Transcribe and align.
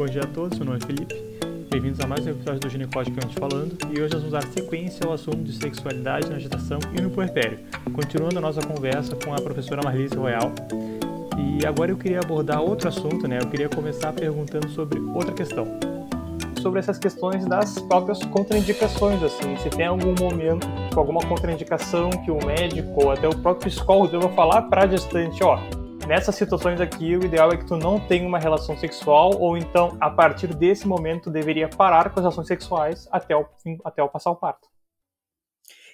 Bom 0.00 0.06
dia 0.06 0.22
a 0.22 0.26
todos, 0.26 0.58
meu 0.58 0.64
nome 0.64 0.78
é 0.82 0.86
Felipe. 0.86 1.14
Bem-vindos 1.68 2.00
a 2.00 2.06
mais 2.06 2.26
um 2.26 2.30
episódio 2.30 2.58
do 2.60 2.70
Ginecóticamente 2.70 3.38
Falando 3.38 3.76
e 3.90 4.00
hoje 4.00 4.14
nós 4.14 4.22
vamos 4.22 4.30
dar 4.30 4.42
sequência 4.44 5.06
ao 5.06 5.12
assunto 5.12 5.42
de 5.42 5.52
sexualidade 5.52 6.30
na 6.30 6.38
gestação 6.38 6.78
e 6.96 7.02
no 7.02 7.10
puerpério, 7.10 7.58
continuando 7.92 8.38
a 8.38 8.40
nossa 8.40 8.62
conversa 8.62 9.14
com 9.14 9.34
a 9.34 9.36
professora 9.36 9.82
Marlise 9.84 10.16
Royal. 10.16 10.52
E 11.36 11.66
agora 11.66 11.90
eu 11.90 11.98
queria 11.98 12.20
abordar 12.20 12.62
outro 12.62 12.88
assunto, 12.88 13.28
né? 13.28 13.40
Eu 13.42 13.48
queria 13.48 13.68
começar 13.68 14.10
perguntando 14.14 14.70
sobre 14.70 14.98
outra 14.98 15.34
questão. 15.34 15.66
Sobre 16.62 16.78
essas 16.78 16.98
questões 16.98 17.44
das 17.44 17.78
próprias 17.80 18.24
contraindicações, 18.24 19.22
assim, 19.22 19.54
se 19.58 19.68
tem 19.68 19.84
algum 19.84 20.14
momento 20.18 20.66
alguma 20.96 21.20
contraindicação 21.20 22.08
que 22.24 22.30
o 22.30 22.38
médico 22.46 23.04
ou 23.04 23.10
até 23.10 23.28
o 23.28 23.36
próprio 23.36 23.70
psicólogo 23.70 24.08
deva 24.08 24.30
falar 24.30 24.62
para 24.62 24.84
a 24.84 24.86
gestante, 24.86 25.44
ó, 25.44 25.58
nessas 26.10 26.34
situações 26.34 26.80
aqui, 26.80 27.16
o 27.16 27.24
ideal 27.24 27.52
é 27.52 27.56
que 27.56 27.64
tu 27.64 27.76
não 27.76 28.04
tenha 28.04 28.26
uma 28.26 28.40
relação 28.40 28.76
sexual, 28.76 29.30
ou 29.38 29.56
então, 29.56 29.96
a 30.00 30.10
partir 30.10 30.52
desse 30.52 30.84
momento, 30.84 31.30
deveria 31.30 31.68
parar 31.68 32.10
com 32.10 32.18
as 32.18 32.24
relações 32.24 32.48
sexuais 32.48 33.06
até 33.12 33.36
o, 33.36 33.46
até 33.84 34.02
o 34.02 34.08
passar 34.08 34.32
o 34.32 34.36
parto. 34.36 34.68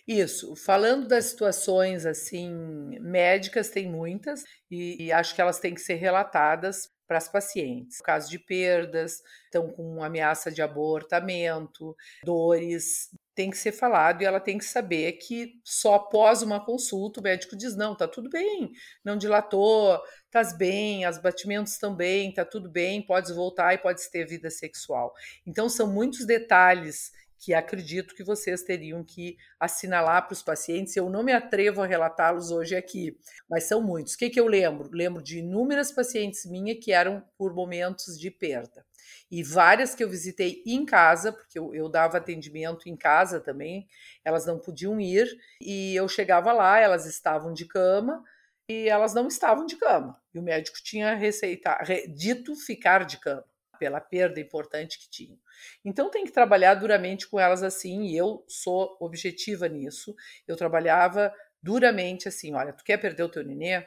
Isso. 0.08 0.56
Falando 0.56 1.06
das 1.06 1.26
situações 1.26 2.06
assim 2.06 2.50
médicas, 2.98 3.68
tem 3.68 3.90
muitas 3.90 4.42
e, 4.70 5.04
e 5.04 5.12
acho 5.12 5.34
que 5.34 5.40
elas 5.42 5.60
têm 5.60 5.74
que 5.74 5.82
ser 5.82 5.96
relatadas 5.96 6.88
para 7.06 7.18
as 7.18 7.28
pacientes. 7.28 8.00
Caso 8.00 8.30
de 8.30 8.38
perdas, 8.38 9.22
estão 9.44 9.68
com 9.68 10.02
ameaça 10.02 10.50
de 10.50 10.62
abortamento, 10.62 11.96
dores, 12.24 13.10
tem 13.36 13.50
que 13.50 13.58
ser 13.58 13.72
falado 13.72 14.22
e 14.22 14.24
ela 14.24 14.40
tem 14.40 14.56
que 14.56 14.64
saber 14.64 15.12
que 15.12 15.60
só 15.62 15.96
após 15.96 16.40
uma 16.40 16.64
consulta 16.64 17.20
o 17.20 17.22
médico 17.22 17.54
diz: 17.54 17.76
não, 17.76 17.94
tá 17.94 18.08
tudo 18.08 18.30
bem, 18.30 18.72
não 19.04 19.16
dilatou, 19.16 20.00
estás 20.24 20.56
bem, 20.56 21.06
os 21.06 21.18
batimentos 21.18 21.74
estão 21.74 21.94
bem, 21.94 22.32
tá 22.32 22.44
tudo 22.44 22.70
bem, 22.70 23.02
podes 23.02 23.30
voltar 23.30 23.74
e 23.74 23.78
podes 23.78 24.08
ter 24.08 24.26
vida 24.26 24.50
sexual. 24.50 25.12
Então, 25.46 25.68
são 25.68 25.86
muitos 25.92 26.24
detalhes 26.24 27.12
que 27.38 27.54
acredito 27.54 28.14
que 28.14 28.24
vocês 28.24 28.62
teriam 28.62 29.04
que 29.04 29.36
assinalar 29.60 30.26
para 30.26 30.32
os 30.32 30.42
pacientes. 30.42 30.96
Eu 30.96 31.10
não 31.10 31.22
me 31.22 31.32
atrevo 31.32 31.82
a 31.82 31.86
relatá-los 31.86 32.50
hoje 32.50 32.74
aqui, 32.74 33.18
mas 33.48 33.64
são 33.64 33.82
muitos. 33.82 34.14
O 34.14 34.18
que, 34.18 34.30
que 34.30 34.40
eu 34.40 34.46
lembro? 34.46 34.90
Lembro 34.92 35.22
de 35.22 35.38
inúmeras 35.38 35.92
pacientes 35.92 36.46
minhas 36.46 36.78
que 36.82 36.92
eram 36.92 37.22
por 37.36 37.54
momentos 37.54 38.18
de 38.18 38.30
perda 38.30 38.84
e 39.30 39.42
várias 39.42 39.94
que 39.94 40.04
eu 40.04 40.08
visitei 40.08 40.62
em 40.66 40.84
casa, 40.84 41.32
porque 41.32 41.58
eu, 41.58 41.74
eu, 41.74 41.88
dava 41.88 42.18
atendimento 42.18 42.88
em 42.88 42.96
casa 42.96 43.40
também, 43.40 43.88
elas 44.24 44.46
não 44.46 44.58
podiam 44.58 45.00
ir, 45.00 45.28
e 45.60 45.94
eu 45.94 46.08
chegava 46.08 46.52
lá, 46.52 46.78
elas 46.78 47.06
estavam 47.06 47.52
de 47.52 47.66
cama 47.66 48.22
e 48.68 48.88
elas 48.88 49.14
não 49.14 49.26
estavam 49.26 49.66
de 49.66 49.76
cama. 49.76 50.20
E 50.32 50.38
o 50.38 50.42
médico 50.42 50.78
tinha 50.82 51.14
receita, 51.14 51.78
dito 52.08 52.54
ficar 52.54 53.04
de 53.04 53.18
cama, 53.18 53.44
pela 53.78 54.00
perda 54.00 54.40
importante 54.40 54.98
que 54.98 55.10
tinham. 55.10 55.38
Então 55.84 56.10
tem 56.10 56.24
que 56.24 56.32
trabalhar 56.32 56.74
duramente 56.74 57.28
com 57.28 57.38
elas 57.38 57.62
assim, 57.62 58.04
e 58.04 58.16
eu 58.16 58.44
sou 58.48 58.96
objetiva 59.00 59.68
nisso. 59.68 60.14
Eu 60.46 60.56
trabalhava 60.56 61.32
duramente 61.62 62.28
assim, 62.28 62.54
olha, 62.54 62.72
tu 62.72 62.84
quer 62.84 62.98
perder 62.98 63.22
o 63.24 63.28
teu 63.28 63.44
nenê? 63.44 63.86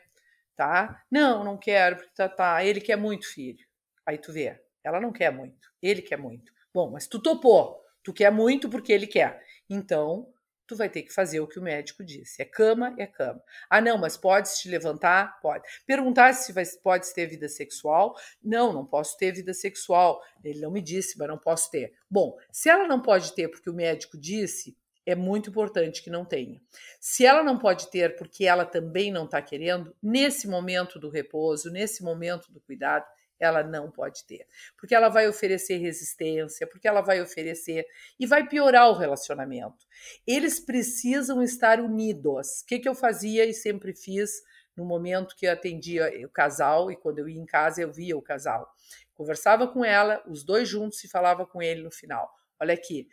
Tá? 0.56 1.04
Não, 1.10 1.44
não 1.44 1.58
quero, 1.58 1.96
porque 1.98 2.12
tá, 2.14 2.28
tá, 2.28 2.64
ele 2.64 2.82
quer 2.82 2.98
muito 2.98 3.28
filho. 3.28 3.66
Aí 4.06 4.18
tu 4.18 4.34
vê, 4.34 4.60
ela 4.84 5.00
não 5.00 5.12
quer 5.12 5.32
muito, 5.32 5.72
ele 5.82 6.02
quer 6.02 6.18
muito. 6.18 6.52
Bom, 6.74 6.92
mas 6.92 7.08
tu 7.08 7.22
topou, 7.22 7.84
tu 8.04 8.14
quer 8.14 8.32
muito 8.32 8.70
porque 8.70 8.92
ele 8.92 9.08
quer. 9.08 9.42
Então, 9.70 10.28
tu 10.70 10.76
vai 10.76 10.88
ter 10.88 11.02
que 11.02 11.12
fazer 11.12 11.40
o 11.40 11.48
que 11.48 11.58
o 11.58 11.64
médico 11.64 12.04
disse. 12.04 12.40
É 12.40 12.46
cama, 12.46 12.94
é 13.00 13.08
cama. 13.08 13.44
Ah, 13.68 13.82
não, 13.82 13.98
mas 13.98 14.16
pode 14.16 14.56
te 14.56 14.70
levantar? 14.70 15.40
Pode. 15.42 15.68
Perguntar 15.88 16.34
se 16.34 16.54
vai, 16.54 16.64
pode 16.84 17.12
ter 17.12 17.26
vida 17.26 17.50
sexual? 17.50 18.16
Não, 18.42 18.72
não 18.72 18.86
posso 18.86 19.18
ter 19.18 19.32
vida 19.32 19.52
sexual. 19.52 20.22
Ele 20.44 20.62
não 20.62 20.70
me 20.70 20.80
disse, 20.80 21.18
mas 21.18 21.28
não 21.28 21.40
posso 21.40 21.72
ter. 21.72 21.96
Bom, 22.08 22.38
se 22.52 22.70
ela 22.70 22.88
não 22.88 23.02
pode 23.02 23.34
ter 23.34 23.48
porque 23.48 23.68
o 23.68 23.74
médico 23.74 24.16
disse, 24.16 24.78
é 25.08 25.16
muito 25.16 25.50
importante 25.50 26.04
que 26.04 26.10
não 26.12 26.24
tenha. 26.24 26.62
Se 27.00 27.26
ela 27.26 27.44
não 27.44 27.58
pode 27.58 27.90
ter 27.90 28.16
porque 28.16 28.46
ela 28.46 28.64
também 28.64 29.12
não 29.12 29.26
está 29.26 29.42
querendo, 29.42 29.96
nesse 30.04 30.48
momento 30.48 31.00
do 31.00 31.10
repouso, 31.10 31.72
nesse 31.72 32.04
momento 32.04 32.52
do 32.52 32.62
cuidado, 32.62 33.08
ela 33.40 33.64
não 33.64 33.90
pode 33.90 34.26
ter. 34.26 34.46
Porque 34.78 34.94
ela 34.94 35.10
vai 35.10 35.28
oferecer 35.28 35.78
resistência, 35.78 36.68
porque 36.68 36.88
ela 36.88 37.02
vai 37.02 37.22
oferecer 37.22 37.86
e 38.20 38.26
vai 38.26 38.48
piorar 38.48 38.90
o 38.90 38.98
relacionamento. 38.98 39.88
Eles 40.28 40.60
precisam 40.60 41.42
estar 41.42 41.80
unidos. 41.80 42.62
O 42.62 42.66
que, 42.66 42.80
que 42.80 42.90
eu 42.90 42.96
fazia 42.96 43.46
e 43.46 43.54
sempre 43.54 43.94
fiz 43.94 44.42
no 44.80 44.86
momento 44.86 45.36
que 45.36 45.46
eu 45.46 45.52
atendia 45.52 46.10
o 46.26 46.30
casal 46.30 46.92
e 46.92 46.96
quando 46.96 47.20
eu 47.20 47.28
ia 47.28 47.40
em 47.40 47.46
casa 47.46 47.82
eu 47.82 47.92
via 47.92 48.18
o 48.18 48.22
casal. 48.22 48.68
Conversava 49.14 49.68
com 49.68 49.84
ela, 49.84 50.24
os 50.28 50.44
dois 50.44 50.68
juntos 50.68 51.04
e 51.04 51.10
falava 51.10 51.46
com 51.46 51.62
ele 51.62 51.84
no 51.84 51.92
final. 51.92 52.34
Olha 52.60 52.74
aqui, 52.74 53.08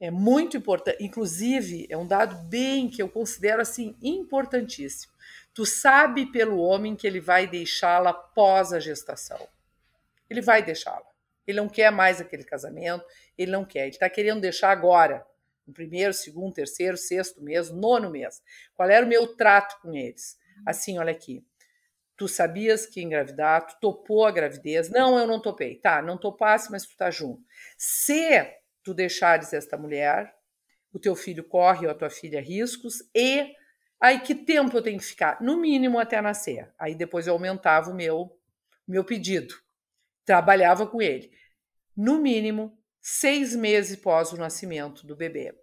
é 0.00 0.10
muito 0.10 0.56
importante, 0.56 1.04
inclusive 1.04 1.86
é 1.90 1.96
um 1.96 2.06
dado 2.06 2.36
bem 2.48 2.88
que 2.88 3.02
eu 3.02 3.08
considero 3.08 3.60
assim 3.60 3.96
importantíssimo. 4.02 5.09
Tu 5.52 5.66
sabe 5.66 6.26
pelo 6.30 6.58
homem 6.58 6.94
que 6.94 7.06
ele 7.06 7.20
vai 7.20 7.46
deixá-la 7.46 8.10
após 8.10 8.72
a 8.72 8.80
gestação. 8.80 9.48
Ele 10.28 10.40
vai 10.40 10.62
deixá-la. 10.62 11.10
Ele 11.46 11.60
não 11.60 11.68
quer 11.68 11.90
mais 11.90 12.20
aquele 12.20 12.44
casamento, 12.44 13.04
ele 13.36 13.50
não 13.50 13.64
quer, 13.64 13.82
ele 13.82 13.90
está 13.90 14.08
querendo 14.08 14.40
deixar 14.40 14.70
agora, 14.70 15.26
no 15.66 15.72
primeiro, 15.72 16.12
segundo, 16.12 16.54
terceiro, 16.54 16.96
sexto 16.96 17.42
mês, 17.42 17.70
nono 17.70 18.10
mês. 18.10 18.42
Qual 18.74 18.88
era 18.88 19.04
o 19.04 19.08
meu 19.08 19.36
trato 19.36 19.80
com 19.80 19.94
eles? 19.94 20.38
Assim, 20.64 20.98
olha 20.98 21.12
aqui. 21.12 21.44
Tu 22.16 22.28
sabias 22.28 22.86
que 22.86 23.00
engravidar, 23.00 23.66
tu 23.66 23.80
topou 23.80 24.26
a 24.26 24.30
gravidez. 24.30 24.90
Não, 24.90 25.18
eu 25.18 25.26
não 25.26 25.40
topei. 25.40 25.76
Tá, 25.76 26.02
não 26.02 26.18
topasse, 26.18 26.70
mas 26.70 26.86
tu 26.86 26.96
tá 26.96 27.10
junto. 27.10 27.42
Se 27.78 28.46
tu 28.82 28.92
deixares 28.92 29.52
esta 29.52 29.76
mulher, 29.76 30.34
o 30.92 30.98
teu 30.98 31.16
filho 31.16 31.44
corre 31.44 31.86
ou 31.86 31.92
a 31.92 31.94
tua 31.94 32.10
filha 32.10 32.40
riscos 32.40 33.02
e 33.14 33.54
Aí 34.00 34.20
que 34.20 34.34
tempo 34.34 34.76
eu 34.76 34.82
tenho 34.82 34.98
que 34.98 35.04
ficar? 35.04 35.40
No 35.42 35.58
mínimo 35.58 35.98
até 35.98 36.20
nascer. 36.20 36.72
Aí 36.78 36.94
depois 36.94 37.26
eu 37.26 37.34
aumentava 37.34 37.90
o 37.90 37.94
meu, 37.94 38.36
meu 38.88 39.04
pedido. 39.04 39.54
Trabalhava 40.24 40.86
com 40.86 41.02
ele. 41.02 41.30
No 41.96 42.18
mínimo, 42.18 42.78
seis 43.00 43.54
meses 43.54 43.98
após 43.98 44.32
o 44.32 44.36
nascimento 44.36 45.06
do 45.06 45.14
bebê. 45.14 45.54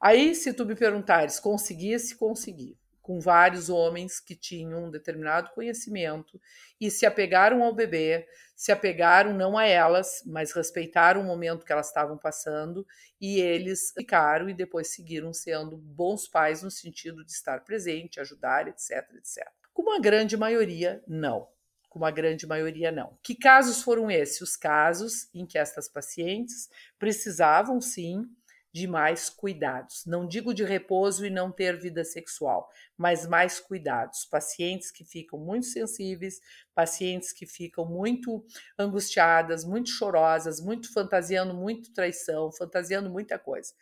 Aí, 0.00 0.34
se 0.34 0.52
tu 0.52 0.64
me 0.64 0.74
perguntares, 0.74 1.38
conseguisse, 1.38 2.16
consegui 2.16 2.76
com 3.02 3.18
vários 3.18 3.68
homens 3.68 4.20
que 4.20 4.36
tinham 4.36 4.84
um 4.84 4.90
determinado 4.90 5.50
conhecimento 5.50 6.40
e 6.80 6.90
se 6.90 7.04
apegaram 7.04 7.62
ao 7.62 7.74
bebê, 7.74 8.26
se 8.54 8.70
apegaram 8.70 9.34
não 9.34 9.58
a 9.58 9.66
elas, 9.66 10.22
mas 10.24 10.52
respeitaram 10.52 11.20
o 11.20 11.24
momento 11.24 11.66
que 11.66 11.72
elas 11.72 11.88
estavam 11.88 12.16
passando 12.16 12.86
e 13.20 13.40
eles 13.40 13.92
ficaram 13.92 14.48
e 14.48 14.54
depois 14.54 14.94
seguiram 14.94 15.32
sendo 15.32 15.76
bons 15.76 16.28
pais 16.28 16.62
no 16.62 16.70
sentido 16.70 17.24
de 17.24 17.32
estar 17.32 17.64
presente, 17.64 18.20
ajudar, 18.20 18.68
etc, 18.68 18.90
etc. 19.16 19.44
Com 19.72 19.82
uma 19.82 20.00
grande 20.00 20.36
maioria, 20.36 21.02
não. 21.08 21.48
Com 21.88 21.98
uma 21.98 22.10
grande 22.10 22.46
maioria, 22.46 22.92
não. 22.92 23.18
Que 23.22 23.34
casos 23.34 23.82
foram 23.82 24.10
esses? 24.10 24.40
Os 24.40 24.56
casos 24.56 25.28
em 25.34 25.44
que 25.44 25.58
estas 25.58 25.88
pacientes 25.88 26.70
precisavam 26.98 27.80
sim 27.80 28.24
de 28.72 28.86
mais 28.86 29.28
cuidados. 29.28 30.04
Não 30.06 30.26
digo 30.26 30.54
de 30.54 30.64
repouso 30.64 31.26
e 31.26 31.30
não 31.30 31.52
ter 31.52 31.78
vida 31.78 32.02
sexual, 32.04 32.70
mas 32.96 33.26
mais 33.26 33.60
cuidados. 33.60 34.24
Pacientes 34.24 34.90
que 34.90 35.04
ficam 35.04 35.38
muito 35.38 35.66
sensíveis, 35.66 36.40
pacientes 36.74 37.32
que 37.32 37.44
ficam 37.44 37.84
muito 37.84 38.44
angustiadas, 38.78 39.64
muito 39.64 39.90
chorosas, 39.90 40.58
muito 40.58 40.92
fantasiando 40.92 41.52
muito 41.52 41.92
traição, 41.92 42.50
fantasiando 42.50 43.10
muita 43.10 43.38
coisa. 43.38 43.74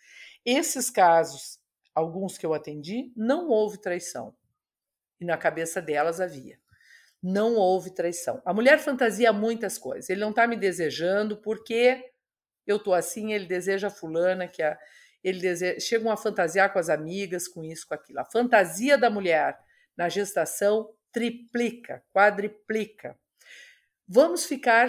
Esses 0.45 0.91
casos, 0.91 1.61
alguns 1.95 2.37
que 2.37 2.45
eu 2.45 2.53
atendi, 2.53 3.12
não 3.17 3.49
houve 3.49 3.81
traição. 3.81 4.34
E 5.21 5.25
na 5.25 5.37
cabeça 5.37 5.81
delas 5.81 6.21
havia. 6.21 6.59
Não 7.22 7.55
houve 7.55 7.95
traição. 7.95 8.41
A 8.45 8.55
mulher 8.55 8.78
fantasia 8.78 9.33
muitas 9.33 9.77
coisas. 9.77 10.09
Ele 10.09 10.22
não 10.22 10.31
está 10.31 10.47
me 10.47 10.57
desejando 10.57 11.37
porque 11.37 12.09
eu 12.71 12.78
tô 12.78 12.93
assim, 12.95 13.33
ele 13.33 13.47
deseja 13.47 13.91
fulana, 13.91 14.47
que 14.47 14.63
a, 14.63 14.78
ele 15.22 15.41
deseja, 15.41 15.78
chegam 15.81 16.11
a 16.11 16.17
fantasiar 16.17 16.72
com 16.72 16.78
as 16.78 16.89
amigas, 16.89 17.47
com 17.47 17.63
isso, 17.63 17.87
com 17.87 17.95
aquilo. 17.95 18.21
A 18.21 18.25
fantasia 18.25 18.97
da 18.97 19.11
mulher 19.11 19.59
na 19.97 20.09
gestação 20.09 20.93
triplica, 21.13 22.03
quadriplica. 22.13 23.19
Vamos 24.09 24.45
ficar 24.45 24.89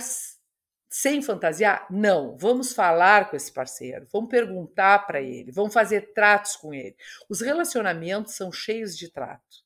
sem 0.89 1.21
fantasiar? 1.21 1.87
Não. 1.89 2.37
Vamos 2.37 2.73
falar 2.73 3.29
com 3.29 3.35
esse 3.35 3.51
parceiro, 3.51 4.07
vamos 4.11 4.29
perguntar 4.29 5.05
para 5.05 5.21
ele, 5.21 5.51
vamos 5.51 5.73
fazer 5.73 6.13
tratos 6.13 6.55
com 6.55 6.73
ele. 6.73 6.95
Os 7.29 7.41
relacionamentos 7.41 8.35
são 8.35 8.51
cheios 8.51 8.97
de 8.97 9.11
trato. 9.11 9.61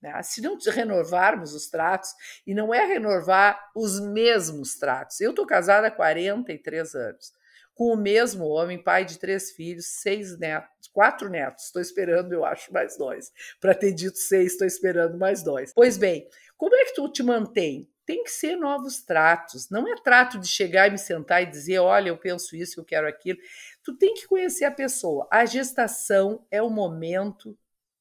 Né? 0.00 0.20
Se 0.22 0.40
não 0.40 0.56
renovarmos 0.58 1.54
os 1.54 1.68
tratos, 1.68 2.10
e 2.46 2.54
não 2.54 2.72
é 2.72 2.84
renovar 2.86 3.70
os 3.76 4.00
mesmos 4.00 4.76
tratos. 4.76 5.20
Eu 5.20 5.30
estou 5.30 5.46
casada 5.46 5.88
há 5.88 5.90
43 5.90 6.94
anos 6.94 7.39
com 7.80 7.94
o 7.94 7.96
mesmo 7.96 8.44
homem, 8.44 8.76
pai 8.76 9.06
de 9.06 9.18
três 9.18 9.52
filhos, 9.52 9.86
seis 9.86 10.38
netos, 10.38 10.86
quatro 10.92 11.30
netos. 11.30 11.64
Estou 11.64 11.80
esperando, 11.80 12.30
eu 12.30 12.44
acho, 12.44 12.70
mais 12.70 12.94
dois. 12.98 13.32
Para 13.58 13.74
ter 13.74 13.94
dito 13.94 14.18
seis, 14.18 14.52
estou 14.52 14.66
esperando 14.66 15.16
mais 15.16 15.42
dois. 15.42 15.72
Pois 15.72 15.96
bem, 15.96 16.28
como 16.58 16.76
é 16.76 16.84
que 16.84 16.94
tu 16.94 17.08
te 17.08 17.22
mantém? 17.22 17.88
tem 18.04 18.24
que 18.24 18.30
ser 18.30 18.56
novos 18.56 19.02
tratos. 19.02 19.70
Não 19.70 19.86
é 19.86 19.94
trato 20.02 20.36
de 20.38 20.48
chegar 20.48 20.88
e 20.88 20.90
me 20.90 20.98
sentar 20.98 21.42
e 21.42 21.46
dizer, 21.46 21.78
olha, 21.78 22.08
eu 22.08 22.18
penso 22.18 22.56
isso, 22.56 22.80
eu 22.80 22.84
quero 22.84 23.06
aquilo. 23.06 23.38
Tu 23.84 23.96
tem 23.96 24.14
que 24.14 24.26
conhecer 24.26 24.64
a 24.64 24.70
pessoa. 24.70 25.28
A 25.30 25.46
gestação 25.46 26.44
é 26.50 26.60
o 26.60 26.68
momento 26.68 27.56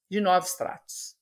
de 0.10 0.20
novos 0.20 0.56
tratos, 0.56 1.16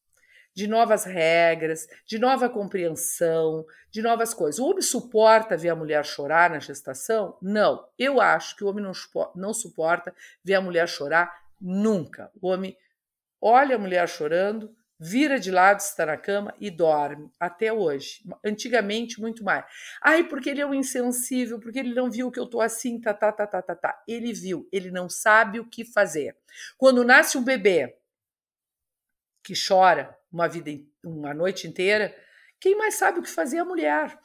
de 0.58 0.66
novas 0.66 1.04
regras, 1.04 1.88
de 2.04 2.18
nova 2.18 2.50
compreensão, 2.50 3.64
de 3.92 4.02
novas 4.02 4.34
coisas. 4.34 4.58
O 4.58 4.66
homem 4.66 4.82
suporta 4.82 5.56
ver 5.56 5.70
a 5.70 5.76
mulher 5.76 6.04
chorar 6.04 6.50
na 6.50 6.58
gestação? 6.58 7.38
Não. 7.40 7.88
Eu 7.96 8.20
acho 8.20 8.56
que 8.56 8.64
o 8.64 8.68
homem 8.68 8.84
não, 8.84 8.92
não 9.36 9.54
suporta 9.54 10.12
ver 10.44 10.56
a 10.56 10.62
mulher 10.62 10.90
chorar 10.90 11.32
nunca. 11.62 12.32
O 12.42 12.48
homem 12.48 12.76
olha 13.40 13.76
a 13.76 13.78
mulher 13.78 14.10
chorando, 14.10 14.76
vira 15.00 15.40
de 15.40 15.52
lado, 15.52 15.80
está 15.80 16.08
na 16.08 16.18
cama 16.18 16.52
e 16.60 16.72
dorme, 16.72 17.32
até 17.40 17.72
hoje. 17.72 18.24
Antigamente, 18.44 19.22
muito 19.22 19.44
mais. 19.44 19.64
Ai, 20.02 20.24
porque 20.24 20.50
ele 20.50 20.62
é 20.62 20.66
um 20.66 20.74
insensível, 20.74 21.60
porque 21.60 21.78
ele 21.78 21.94
não 21.94 22.10
viu 22.10 22.32
que 22.32 22.40
eu 22.40 22.48
tô 22.48 22.62
assim, 22.62 23.00
tá, 23.00 23.14
tá, 23.14 23.32
tá, 23.32 23.46
tá, 23.46 23.62
tá, 23.62 23.76
tá. 23.76 24.04
Ele 24.08 24.34
viu, 24.34 24.68
ele 24.72 24.90
não 24.90 25.08
sabe 25.08 25.60
o 25.60 25.70
que 25.70 25.86
fazer. 25.86 26.36
Quando 26.80 27.04
nasce 27.04 27.38
um 27.38 27.44
bebê 27.44 27.96
que 29.44 29.54
chora 29.56 30.17
uma 30.32 30.48
vida, 30.48 30.72
uma 31.04 31.34
noite 31.34 31.68
inteira, 31.68 32.16
quem 32.60 32.76
mais 32.76 32.96
sabe 32.96 33.20
o 33.20 33.24
que 33.24 33.30
fazer 33.30 33.58
é 33.58 33.60
a 33.60 33.66
mulher. 33.66 34.18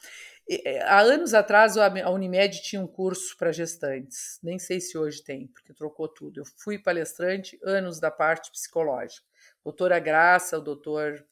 É, 0.49 0.81
há 0.83 0.99
anos 0.99 1.33
atrás, 1.33 1.77
a 1.77 2.09
Unimed 2.09 2.61
tinha 2.61 2.81
um 2.81 2.87
curso 2.87 3.37
para 3.37 3.51
gestantes. 3.51 4.39
Nem 4.43 4.59
sei 4.59 4.81
se 4.81 4.97
hoje 4.97 5.23
tem, 5.23 5.47
porque 5.47 5.73
trocou 5.73 6.07
tudo. 6.07 6.41
Eu 6.41 6.45
fui 6.57 6.77
palestrante 6.77 7.57
anos 7.63 7.99
da 7.99 8.11
parte 8.11 8.51
psicológica 8.51 9.25
doutora 9.63 9.99
Graça, 9.99 10.57
o 10.57 10.61
doutor, 10.61 11.25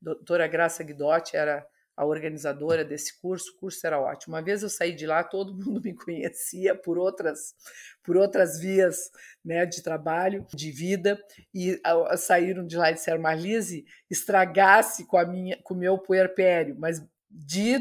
doutora 0.00 0.46
Graça 0.46 0.84
Guidotti 0.84 1.36
era 1.36 1.66
a 1.96 2.04
organizadora 2.06 2.84
desse 2.84 3.20
curso, 3.20 3.52
o 3.52 3.58
curso 3.58 3.86
era 3.86 4.00
ótimo. 4.00 4.34
Uma 4.34 4.42
vez 4.42 4.62
eu 4.62 4.68
saí 4.68 4.94
de 4.94 5.06
lá, 5.06 5.22
todo 5.22 5.54
mundo 5.54 5.80
me 5.82 5.94
conhecia 5.94 6.74
por 6.74 6.98
outras 6.98 7.54
por 8.02 8.16
outras 8.16 8.58
vias 8.58 9.10
né, 9.44 9.64
de 9.64 9.80
trabalho, 9.80 10.44
de 10.52 10.72
vida, 10.72 11.22
e 11.54 11.80
saíram 12.16 12.66
de 12.66 12.76
lá 12.76 12.90
e 12.90 12.94
disseram, 12.94 13.20
Marlise, 13.20 13.84
estragasse 14.10 15.06
com 15.06 15.16
a 15.16 15.24
minha, 15.24 15.56
com 15.62 15.74
o 15.74 15.76
meu 15.76 15.96
puerpério, 15.98 16.74
mas 16.78 17.00
de 17.30 17.78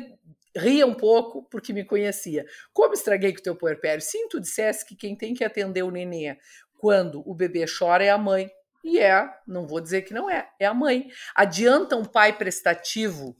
ria 0.56 0.86
um 0.86 0.94
pouco 0.94 1.44
porque 1.50 1.74
me 1.74 1.84
conhecia. 1.84 2.46
Como 2.74 2.94
estraguei 2.94 3.34
com 3.34 3.40
o 3.40 3.44
teu 3.44 3.56
puerpério? 3.56 4.02
Sim, 4.02 4.28
tu 4.28 4.40
dissesse 4.40 4.86
que 4.86 4.96
quem 4.96 5.16
tem 5.16 5.34
que 5.34 5.44
atender 5.44 5.84
o 5.84 5.92
nenê 5.92 6.38
quando 6.78 7.24
o 7.28 7.34
bebê 7.34 7.66
chora 7.66 8.04
é 8.04 8.10
a 8.10 8.18
mãe. 8.18 8.50
E 8.84 9.00
é, 9.00 9.30
não 9.48 9.68
vou 9.68 9.80
dizer 9.80 10.02
que 10.02 10.14
não 10.14 10.30
é, 10.30 10.50
é 10.60 10.66
a 10.66 10.74
mãe. 10.74 11.10
Adianta 11.36 11.96
um 11.96 12.06
pai 12.06 12.38
prestativo 12.38 13.38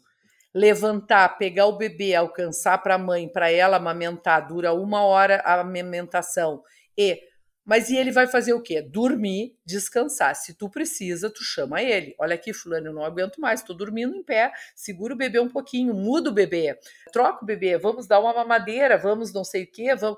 levantar, 0.54 1.38
pegar 1.38 1.68
o 1.68 1.78
bebê, 1.78 2.14
alcançar 2.14 2.78
para 2.80 2.96
a 2.96 3.00
mãe, 3.00 3.28
para 3.28 3.50
ela 3.52 3.78
amamentar, 3.78 4.48
dura 4.48 4.74
uma 4.74 5.04
hora 5.04 5.42
a 5.46 5.60
amamentação. 5.62 6.62
E, 6.98 7.22
mas 7.64 7.90
e 7.90 7.96
ele 7.96 8.12
vai 8.12 8.28
fazer 8.28 8.54
o 8.54 8.62
quê? 8.62 8.82
Dormir, 8.82 9.56
descansar. 9.66 10.36
Se 10.36 10.54
tu 10.54 10.70
precisa, 10.70 11.30
tu 11.30 11.44
chama 11.44 11.82
ele. 11.82 12.16
Olha 12.20 12.36
aqui, 12.36 12.54
fulano, 12.54 12.88
eu 12.88 12.94
não 12.94 13.06
aguento 13.06 13.40
mais, 13.40 13.62
estou 13.62 13.76
dormindo 13.76 14.16
em 14.16 14.24
pé, 14.24 14.52
segura 14.76 15.14
o 15.14 15.18
bebê 15.18 15.40
um 15.40 15.50
pouquinho, 15.50 15.94
muda 15.94 16.30
o 16.30 16.34
bebê, 16.34 16.78
troca 17.14 17.44
o 17.44 17.46
bebê, 17.46 17.78
vamos 17.78 18.08
dar 18.08 18.20
uma 18.20 18.34
mamadeira, 18.34 18.98
vamos 18.98 19.32
não 19.32 19.44
sei 19.44 19.64
o 19.64 19.72
quê, 19.72 19.96
vamos. 19.96 20.18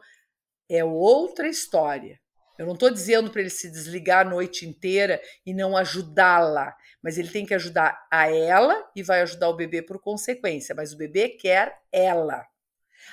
É 0.69 0.83
outra 0.83 1.47
história. 1.47 2.19
Eu 2.57 2.65
não 2.65 2.74
estou 2.74 2.89
dizendo 2.89 3.30
para 3.30 3.41
ele 3.41 3.50
se 3.50 3.69
desligar 3.69 4.25
a 4.25 4.30
noite 4.30 4.65
inteira 4.65 5.21
e 5.45 5.53
não 5.53 5.75
ajudá-la, 5.75 6.75
mas 7.03 7.17
ele 7.17 7.27
tem 7.27 7.45
que 7.45 7.53
ajudar 7.53 8.07
a 8.09 8.29
ela 8.29 8.89
e 8.95 9.03
vai 9.03 9.21
ajudar 9.21 9.50
o 9.50 9.55
bebê 9.55 9.81
por 9.81 10.00
consequência. 10.00 10.73
Mas 10.73 10.94
o 10.94 10.97
bebê 10.97 11.29
quer 11.29 11.81
ela. 11.91 12.47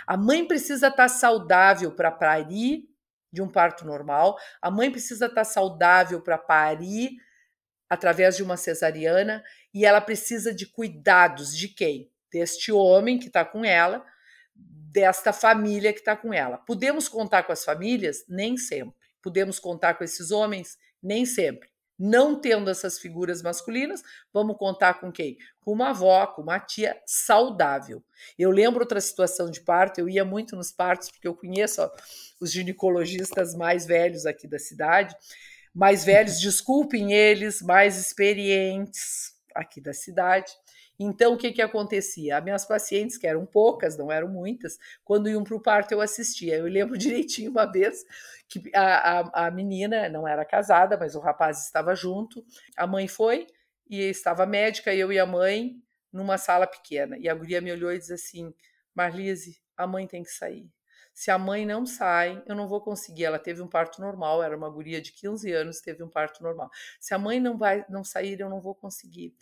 A 0.06 0.16
mãe 0.16 0.46
precisa 0.46 0.86
estar 0.86 0.96
tá 0.96 1.08
saudável 1.08 1.90
para 1.92 2.10
parir 2.10 2.88
de 3.32 3.40
um 3.40 3.48
parto 3.48 3.86
normal, 3.86 4.36
a 4.60 4.70
mãe 4.70 4.90
precisa 4.90 5.26
estar 5.26 5.42
tá 5.42 5.44
saudável 5.44 6.20
para 6.20 6.36
parir 6.36 7.10
através 7.88 8.36
de 8.36 8.42
uma 8.42 8.56
cesariana 8.56 9.42
e 9.72 9.84
ela 9.84 10.00
precisa 10.00 10.54
de 10.54 10.66
cuidados 10.66 11.56
de 11.56 11.68
quem? 11.68 12.10
Deste 12.32 12.72
homem 12.72 13.18
que 13.18 13.26
está 13.26 13.44
com 13.44 13.64
ela, 13.64 14.04
desta 14.54 15.32
família 15.32 15.92
que 15.92 16.00
está 16.00 16.16
com 16.16 16.32
ela. 16.32 16.58
Podemos 16.58 17.08
contar 17.08 17.44
com 17.44 17.52
as 17.52 17.64
famílias? 17.64 18.24
Nem 18.28 18.56
sempre. 18.56 18.94
Podemos 19.22 19.58
contar 19.58 19.94
com 19.94 20.04
esses 20.04 20.30
homens? 20.30 20.78
Nem 21.02 21.24
sempre. 21.24 21.68
Não 22.02 22.40
tendo 22.40 22.70
essas 22.70 22.98
figuras 22.98 23.42
masculinas, 23.42 24.02
vamos 24.32 24.56
contar 24.56 24.94
com 24.94 25.12
quem? 25.12 25.36
Com 25.60 25.72
uma 25.72 25.90
avó, 25.90 26.26
com 26.28 26.40
uma 26.40 26.58
tia 26.58 26.98
saudável. 27.04 28.02
Eu 28.38 28.50
lembro 28.50 28.80
outra 28.80 29.02
situação 29.02 29.50
de 29.50 29.60
parto, 29.60 30.00
eu 30.00 30.08
ia 30.08 30.24
muito 30.24 30.56
nos 30.56 30.72
partos, 30.72 31.10
porque 31.10 31.28
eu 31.28 31.34
conheço 31.34 31.82
ó, 31.82 31.90
os 32.40 32.50
ginecologistas 32.50 33.54
mais 33.54 33.84
velhos 33.84 34.24
aqui 34.24 34.48
da 34.48 34.58
cidade. 34.58 35.14
Mais 35.74 36.02
velhos, 36.02 36.40
desculpem 36.40 37.12
eles, 37.12 37.60
mais 37.60 37.98
experientes 37.98 39.34
aqui 39.54 39.78
da 39.78 39.92
cidade. 39.92 40.50
Então, 41.02 41.32
o 41.32 41.36
que, 41.38 41.50
que 41.50 41.62
acontecia? 41.62 42.36
As 42.36 42.44
minhas 42.44 42.66
pacientes, 42.66 43.16
que 43.16 43.26
eram 43.26 43.46
poucas, 43.46 43.96
não 43.96 44.12
eram 44.12 44.28
muitas, 44.28 44.78
quando 45.02 45.30
iam 45.30 45.42
para 45.42 45.56
o 45.56 45.60
parto 45.60 45.92
eu 45.92 46.00
assistia. 46.02 46.56
Eu 46.56 46.66
lembro 46.66 46.96
direitinho 46.98 47.50
uma 47.50 47.64
vez 47.64 48.04
que 48.46 48.62
a, 48.74 49.20
a, 49.20 49.46
a 49.46 49.50
menina 49.50 50.10
não 50.10 50.28
era 50.28 50.44
casada, 50.44 50.98
mas 50.98 51.14
o 51.14 51.20
rapaz 51.20 51.64
estava 51.64 51.94
junto. 51.94 52.44
A 52.76 52.86
mãe 52.86 53.08
foi 53.08 53.46
e 53.88 54.02
estava 54.10 54.44
médica, 54.44 54.94
eu 54.94 55.10
e 55.10 55.18
a 55.18 55.24
mãe, 55.24 55.74
numa 56.12 56.36
sala 56.36 56.66
pequena. 56.66 57.16
E 57.18 57.30
a 57.30 57.34
guria 57.34 57.62
me 57.62 57.72
olhou 57.72 57.90
e 57.90 57.98
disse 57.98 58.12
assim: 58.12 58.52
Marlise, 58.94 59.58
a 59.78 59.86
mãe 59.86 60.06
tem 60.06 60.22
que 60.22 60.30
sair. 60.30 60.68
Se 61.14 61.30
a 61.30 61.38
mãe 61.38 61.64
não 61.64 61.86
sai, 61.86 62.42
eu 62.46 62.54
não 62.54 62.68
vou 62.68 62.80
conseguir. 62.80 63.24
Ela 63.24 63.38
teve 63.38 63.62
um 63.62 63.68
parto 63.68 64.02
normal, 64.02 64.42
era 64.42 64.56
uma 64.56 64.68
guria 64.68 65.00
de 65.00 65.12
15 65.12 65.50
anos, 65.52 65.80
teve 65.80 66.02
um 66.02 66.08
parto 66.08 66.42
normal. 66.42 66.70
Se 67.00 67.14
a 67.14 67.18
mãe 67.18 67.40
não 67.40 67.56
vai 67.56 67.84
não 67.88 68.04
sair, 68.04 68.38
eu 68.38 68.50
não 68.50 68.60
vou 68.60 68.74
conseguir. 68.74 69.34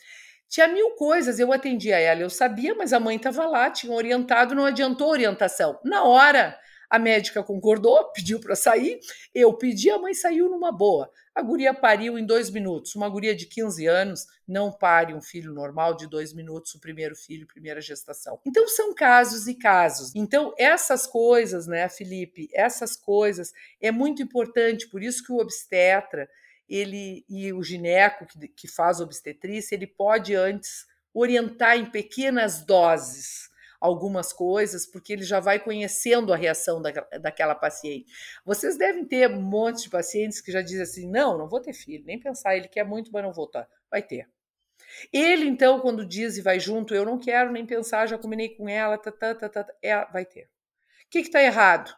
Tinha 0.48 0.66
mil 0.66 0.90
coisas, 0.92 1.38
eu 1.38 1.52
atendia 1.52 1.98
ela, 1.98 2.22
eu 2.22 2.30
sabia, 2.30 2.74
mas 2.74 2.92
a 2.92 3.00
mãe 3.00 3.16
estava 3.16 3.46
lá, 3.46 3.70
tinha 3.70 3.92
orientado, 3.92 4.54
não 4.54 4.64
adiantou 4.64 5.10
orientação. 5.10 5.78
Na 5.84 6.04
hora, 6.04 6.58
a 6.88 6.98
médica 6.98 7.42
concordou, 7.42 8.10
pediu 8.12 8.40
para 8.40 8.56
sair, 8.56 8.98
eu 9.34 9.52
pedi, 9.52 9.90
a 9.90 9.98
mãe 9.98 10.14
saiu 10.14 10.48
numa 10.48 10.72
boa. 10.72 11.10
A 11.34 11.42
guria 11.42 11.72
pariu 11.72 12.18
em 12.18 12.26
dois 12.26 12.50
minutos. 12.50 12.96
Uma 12.96 13.08
guria 13.08 13.36
de 13.36 13.46
15 13.46 13.86
anos 13.86 14.26
não 14.46 14.72
pare 14.72 15.14
um 15.14 15.20
filho 15.20 15.52
normal 15.52 15.94
de 15.94 16.08
dois 16.08 16.32
minutos, 16.32 16.74
o 16.74 16.80
primeiro 16.80 17.14
filho, 17.14 17.46
primeira 17.46 17.80
gestação. 17.80 18.40
Então 18.44 18.66
são 18.66 18.92
casos 18.92 19.46
e 19.46 19.54
casos. 19.54 20.12
Então 20.16 20.52
essas 20.58 21.06
coisas, 21.06 21.66
né, 21.66 21.88
Felipe, 21.88 22.48
essas 22.52 22.96
coisas 22.96 23.52
é 23.80 23.92
muito 23.92 24.20
importante, 24.20 24.88
por 24.88 25.00
isso 25.00 25.22
que 25.22 25.30
o 25.30 25.38
obstetra 25.38 26.28
ele 26.68 27.24
e 27.28 27.52
o 27.52 27.62
gineco 27.62 28.26
que, 28.26 28.48
que 28.48 28.68
faz 28.68 29.00
obstetrícia, 29.00 29.74
ele 29.74 29.86
pode 29.86 30.34
antes 30.34 30.86
orientar 31.12 31.76
em 31.76 31.86
pequenas 31.86 32.64
doses 32.64 33.48
algumas 33.80 34.32
coisas, 34.32 34.86
porque 34.86 35.12
ele 35.12 35.22
já 35.22 35.40
vai 35.40 35.58
conhecendo 35.58 36.32
a 36.32 36.36
reação 36.36 36.82
da, 36.82 36.90
daquela 37.20 37.54
paciente. 37.54 38.12
Vocês 38.44 38.76
devem 38.76 39.04
ter 39.04 39.30
um 39.30 39.40
monte 39.40 39.84
de 39.84 39.90
pacientes 39.90 40.40
que 40.40 40.52
já 40.52 40.60
dizem 40.60 40.82
assim: 40.82 41.10
não, 41.10 41.38
não 41.38 41.48
vou 41.48 41.60
ter 41.60 41.72
filho, 41.72 42.04
nem 42.04 42.18
pensar, 42.18 42.56
ele 42.56 42.68
quer 42.68 42.84
muito, 42.84 43.10
mas 43.12 43.22
não 43.22 43.32
vou 43.32 43.46
estar. 43.46 43.68
Vai 43.90 44.02
ter. 44.02 44.28
Ele, 45.12 45.46
então, 45.46 45.80
quando 45.80 46.06
diz 46.06 46.36
e 46.36 46.42
vai 46.42 46.58
junto, 46.58 46.94
eu 46.94 47.04
não 47.04 47.18
quero 47.18 47.52
nem 47.52 47.66
pensar, 47.66 48.06
já 48.06 48.18
combinei 48.18 48.50
com 48.50 48.68
ela, 48.68 48.96
tá, 48.96 49.12
tá, 49.12 49.34
tá, 49.34 49.48
tá, 49.48 49.66
é, 49.82 50.04
vai 50.06 50.24
ter. 50.24 50.44
O 50.44 51.10
que 51.10 51.18
está 51.20 51.42
errado? 51.42 51.94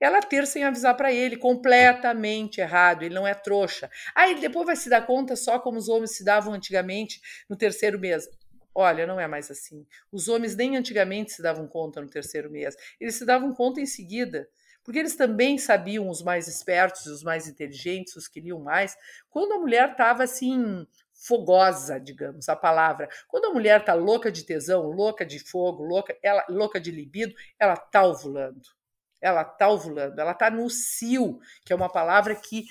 Ela 0.00 0.20
ter 0.22 0.46
sem 0.46 0.64
avisar 0.64 0.96
para 0.96 1.12
ele, 1.12 1.36
completamente 1.36 2.60
errado, 2.60 3.02
ele 3.02 3.14
não 3.14 3.26
é 3.26 3.34
trouxa. 3.34 3.90
Aí 4.14 4.34
ah, 4.34 4.40
depois 4.40 4.64
vai 4.66 4.76
se 4.76 4.88
dar 4.88 5.06
conta 5.06 5.36
só 5.36 5.58
como 5.58 5.78
os 5.78 5.88
homens 5.88 6.16
se 6.16 6.24
davam 6.24 6.54
antigamente 6.54 7.20
no 7.48 7.54
terceiro 7.54 7.98
mês. 7.98 8.26
Olha, 8.74 9.06
não 9.06 9.20
é 9.20 9.26
mais 9.26 9.50
assim. 9.50 9.86
Os 10.10 10.26
homens 10.28 10.56
nem 10.56 10.76
antigamente 10.76 11.32
se 11.32 11.42
davam 11.42 11.68
conta 11.68 12.00
no 12.00 12.08
terceiro 12.08 12.50
mês, 12.50 12.74
eles 12.98 13.16
se 13.16 13.26
davam 13.26 13.52
conta 13.52 13.80
em 13.80 13.86
seguida. 13.86 14.48
Porque 14.82 14.98
eles 14.98 15.14
também 15.14 15.58
sabiam, 15.58 16.08
os 16.08 16.22
mais 16.22 16.48
espertos, 16.48 17.04
os 17.04 17.22
mais 17.22 17.46
inteligentes, 17.46 18.16
os 18.16 18.26
que 18.26 18.40
liam 18.40 18.60
mais, 18.60 18.96
quando 19.28 19.52
a 19.52 19.58
mulher 19.58 19.90
estava 19.90 20.22
assim, 20.22 20.86
fogosa, 21.12 22.00
digamos, 22.00 22.48
a 22.48 22.56
palavra. 22.56 23.06
Quando 23.28 23.44
a 23.44 23.52
mulher 23.52 23.80
está 23.80 23.92
louca 23.92 24.32
de 24.32 24.42
tesão, 24.42 24.90
louca 24.90 25.26
de 25.26 25.38
fogo, 25.38 25.84
louca, 25.84 26.16
ela, 26.22 26.46
louca 26.48 26.80
de 26.80 26.90
libido, 26.90 27.34
ela 27.58 27.74
está 27.74 28.02
ovulando 28.02 28.79
ela 29.20 29.42
está 29.42 29.68
ovulando, 29.68 30.18
ela 30.18 30.32
está 30.32 30.50
no 30.50 30.68
cio, 30.70 31.38
que 31.64 31.72
é 31.72 31.76
uma 31.76 31.88
palavra 31.88 32.34
que 32.34 32.66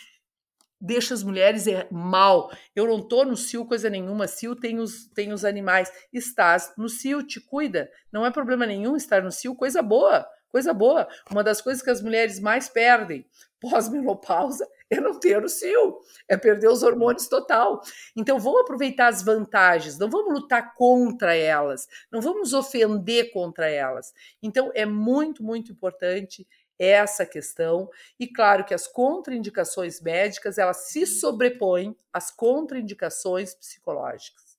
deixa 0.80 1.14
as 1.14 1.24
mulheres 1.24 1.66
mal. 1.92 2.52
Eu 2.76 2.88
não 2.88 3.00
estou 3.00 3.26
no 3.26 3.36
cio 3.36 3.66
coisa 3.66 3.90
nenhuma, 3.90 4.28
cio 4.28 4.56
tem 4.56 4.80
os, 4.80 5.08
tem 5.08 5.34
os 5.34 5.44
animais. 5.44 5.92
Estás 6.12 6.74
no 6.78 6.88
cio, 6.88 7.22
te 7.22 7.40
cuida. 7.40 7.90
Não 8.12 8.26
é 8.26 8.32
problema 8.32 8.66
nenhum 8.66 8.96
estar 8.96 9.22
no 9.22 9.32
cio, 9.32 9.56
coisa 9.56 9.82
boa, 9.82 10.26
coisa 10.50 10.74
boa. 10.74 11.08
Uma 11.30 11.44
das 11.44 11.62
coisas 11.62 11.84
que 11.84 11.90
as 11.90 12.02
mulheres 12.02 12.40
mais 12.40 12.70
perdem 12.70 13.26
pós-menopausa 13.60 14.66
é 14.90 15.00
não 15.00 15.20
ter 15.20 15.44
o 15.44 15.50
cio, 15.50 16.00
é 16.28 16.36
perder 16.36 16.70
os 16.70 16.84
hormônios 16.84 17.28
total. 17.28 17.82
Então 18.16 18.40
vamos 18.40 18.62
aproveitar 18.62 19.08
as 19.08 19.22
vantagens, 19.22 19.98
não 19.98 20.10
vamos 20.10 20.34
lutar 20.34 20.74
contra 20.76 21.36
elas, 21.36 21.88
não 22.12 22.22
vamos 22.22 22.54
ofender 22.54 23.32
contra 23.32 23.70
elas. 23.70 24.14
Então 24.42 24.72
é 24.74 24.86
muito, 24.86 25.44
muito 25.44 25.72
importante 25.72 26.48
essa 26.80 27.26
questão 27.26 27.90
e 28.18 28.26
claro 28.26 28.64
que 28.64 28.74
as 28.74 28.88
contraindicações 28.88 30.00
médicas 30.02 30.58
elas 30.58 30.90
se 30.90 31.06
sobrepõem 31.06 31.96
às 32.14 32.32
contraindicações 32.32 33.54
psicológicas. 33.54 34.58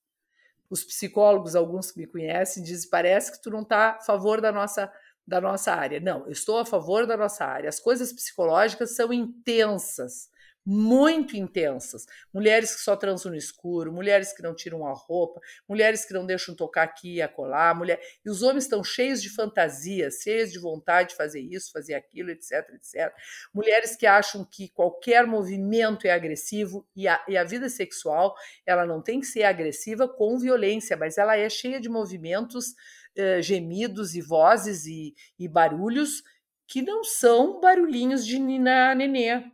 Os 0.69 0.85
psicólogos, 0.85 1.57
alguns 1.57 1.91
que 1.91 1.99
me 1.99 2.07
conhecem, 2.07 2.63
dizem 2.63 2.91
parece 2.91 3.33
que 3.33 3.43
tu 3.43 3.51
não 3.51 3.63
está 3.63 3.93
a 3.93 4.01
favor 4.01 4.41
da 4.41 4.53
nossa 4.53 4.93
da 5.31 5.41
nossa 5.41 5.73
área. 5.73 6.01
Não, 6.01 6.27
eu 6.27 6.33
estou 6.33 6.59
a 6.59 6.67
favor 6.67 7.07
da 7.07 7.17
nossa 7.17 7.45
área. 7.45 7.69
As 7.69 7.79
coisas 7.79 8.13
psicológicas 8.13 8.97
são 8.97 9.13
intensas 9.13 10.29
muito 10.65 11.37
intensas. 11.37 12.07
Mulheres 12.33 12.75
que 12.75 12.83
só 12.83 12.95
transam 12.95 13.33
no 13.33 13.39
escuro, 13.39 13.93
mulheres 13.93 14.33
que 14.33 14.43
não 14.43 14.55
tiram 14.55 14.87
a 14.87 14.93
roupa, 14.93 15.41
mulheres 15.69 16.05
que 16.05 16.13
não 16.13 16.27
deixam 16.27 16.55
tocar 16.55 16.83
aqui 16.83 17.15
e 17.15 17.23
acolá, 17.23 17.75
mulher... 17.75 17.99
e 18.25 18.31
os 18.31 18.43
homens 18.43 18.65
estão 18.65 18.85
cheios 18.85 19.23
de 19.23 19.31
fantasias, 19.31 20.21
cheios 20.23 20.53
de 20.53 20.59
vontade 20.59 21.11
de 21.11 21.17
fazer 21.17 21.41
isso, 21.41 21.73
fazer 21.73 21.95
aquilo, 21.95 22.31
etc, 22.31 22.53
etc. 22.75 23.13
Mulheres 23.55 23.97
que 23.97 24.07
acham 24.07 24.45
que 24.45 24.69
qualquer 24.69 25.27
movimento 25.27 26.07
é 26.07 26.11
agressivo 26.11 26.87
e 26.95 27.09
a, 27.09 27.25
e 27.27 27.37
a 27.37 27.45
vida 27.45 27.69
sexual, 27.69 28.35
ela 28.67 28.85
não 28.85 29.03
tem 29.03 29.21
que 29.21 29.27
ser 29.27 29.45
agressiva 29.45 30.07
com 30.07 30.39
violência, 30.39 30.97
mas 30.97 31.17
ela 31.17 31.37
é 31.37 31.49
cheia 31.49 31.81
de 31.81 31.89
movimentos, 31.89 32.75
eh, 33.17 33.43
gemidos 33.43 34.15
e 34.15 34.21
vozes 34.21 34.87
e, 34.87 35.15
e 35.39 35.49
barulhos 35.49 36.23
que 36.71 36.81
não 36.81 37.03
são 37.03 37.61
barulhinhos 37.61 38.25
de 38.25 38.39
nina 38.39 38.95
nenê, 38.95 39.45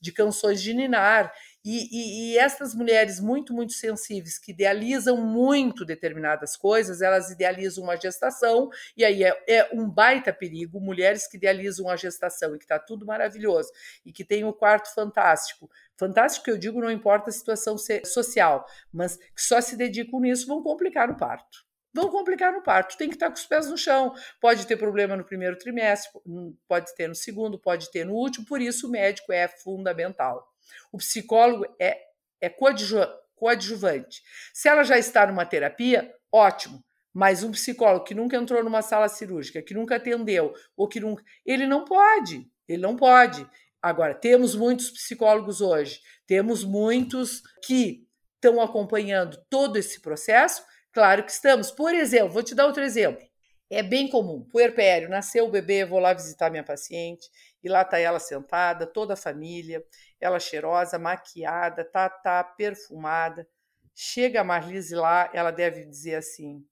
de 0.00 0.12
canções 0.12 0.62
de 0.62 0.72
ninar. 0.72 1.32
E, 1.64 1.88
e, 1.90 2.32
e, 2.34 2.38
essas 2.38 2.74
mulheres 2.74 3.18
muito, 3.18 3.52
muito 3.52 3.72
sensíveis, 3.72 4.38
que 4.38 4.52
idealizam 4.52 5.16
muito 5.16 5.84
determinadas 5.84 6.56
coisas, 6.56 7.00
elas 7.00 7.30
idealizam 7.30 7.82
uma 7.82 7.96
gestação, 7.96 8.68
e 8.96 9.04
aí 9.04 9.24
é, 9.24 9.44
é 9.48 9.70
um 9.72 9.88
baita 9.88 10.32
perigo. 10.32 10.78
Mulheres 10.78 11.26
que 11.26 11.36
idealizam 11.36 11.88
a 11.88 11.96
gestação 11.96 12.54
e 12.54 12.58
que 12.58 12.64
está 12.64 12.78
tudo 12.78 13.04
maravilhoso, 13.06 13.72
e 14.04 14.12
que 14.12 14.24
tem 14.24 14.44
o 14.44 14.50
um 14.50 14.52
quarto 14.52 14.94
fantástico. 14.94 15.68
Fantástico, 15.98 16.50
eu 16.50 16.58
digo, 16.58 16.80
não 16.80 16.90
importa 16.90 17.30
a 17.30 17.32
situação 17.32 17.76
social, 18.04 18.64
mas 18.92 19.16
que 19.16 19.42
só 19.42 19.60
se 19.60 19.76
dedicam 19.76 20.20
nisso 20.20 20.46
vão 20.46 20.62
complicar 20.62 21.10
o 21.10 21.16
parto 21.16 21.64
vão 21.94 22.10
complicar 22.10 22.52
no 22.52 22.62
parto. 22.62 22.98
Tem 22.98 23.08
que 23.08 23.14
estar 23.14 23.28
com 23.28 23.36
os 23.36 23.46
pés 23.46 23.70
no 23.70 23.78
chão. 23.78 24.12
Pode 24.40 24.66
ter 24.66 24.76
problema 24.76 25.16
no 25.16 25.24
primeiro 25.24 25.56
trimestre, 25.56 26.10
hum, 26.26 26.54
pode 26.66 26.94
ter 26.94 27.08
no 27.08 27.14
segundo, 27.14 27.58
pode 27.58 27.90
ter 27.90 28.04
no 28.04 28.14
último, 28.14 28.44
por 28.44 28.60
isso 28.60 28.88
o 28.88 28.90
médico 28.90 29.32
é 29.32 29.46
fundamental. 29.46 30.46
O 30.92 30.98
psicólogo 30.98 31.66
é, 31.80 31.98
é 32.40 32.48
coadju 32.48 33.00
coadjuvante. 33.36 34.22
Se 34.52 34.68
ela 34.68 34.84
já 34.84 34.96
está 34.96 35.26
numa 35.26 35.44
terapia, 35.44 36.12
ótimo. 36.32 36.82
Mas 37.12 37.42
um 37.42 37.50
psicólogo 37.50 38.04
que 38.04 38.14
nunca 38.14 38.36
entrou 38.36 38.62
numa 38.64 38.80
sala 38.80 39.08
cirúrgica, 39.08 39.60
que 39.60 39.74
nunca 39.74 39.96
atendeu, 39.96 40.54
ou 40.76 40.88
que 40.88 40.98
nunca. 40.98 41.22
Ele 41.44 41.66
não 41.66 41.84
pode. 41.84 42.48
Ele 42.66 42.80
não 42.80 42.96
pode. 42.96 43.46
Agora, 43.82 44.14
temos 44.14 44.54
muitos 44.54 44.90
psicólogos 44.90 45.60
hoje, 45.60 46.00
temos 46.26 46.64
muitos 46.64 47.42
que 47.62 48.08
estão 48.36 48.60
acompanhando 48.60 49.38
todo 49.50 49.76
esse 49.76 50.00
processo 50.00 50.64
Claro 50.94 51.24
que 51.24 51.32
estamos. 51.32 51.72
Por 51.72 51.92
exemplo, 51.92 52.30
vou 52.30 52.42
te 52.42 52.54
dar 52.54 52.66
outro 52.66 52.82
exemplo. 52.82 53.26
É 53.68 53.82
bem 53.82 54.08
comum, 54.08 54.44
puerpério, 54.44 55.08
nasceu 55.08 55.46
o 55.46 55.50
bebê, 55.50 55.84
vou 55.84 55.98
lá 55.98 56.12
visitar 56.14 56.50
minha 56.50 56.62
paciente 56.62 57.28
e 57.62 57.68
lá 57.68 57.82
está 57.82 57.98
ela 57.98 58.20
sentada, 58.20 58.86
toda 58.86 59.14
a 59.14 59.16
família, 59.16 59.84
ela 60.20 60.38
cheirosa, 60.38 60.98
maquiada, 60.98 61.84
tá, 61.84 62.08
tá 62.08 62.44
perfumada. 62.44 63.48
Chega 63.92 64.42
a 64.42 64.44
Marlise 64.44 64.94
lá, 64.94 65.28
ela 65.34 65.50
deve 65.50 65.84
dizer 65.84 66.14
assim: 66.16 66.64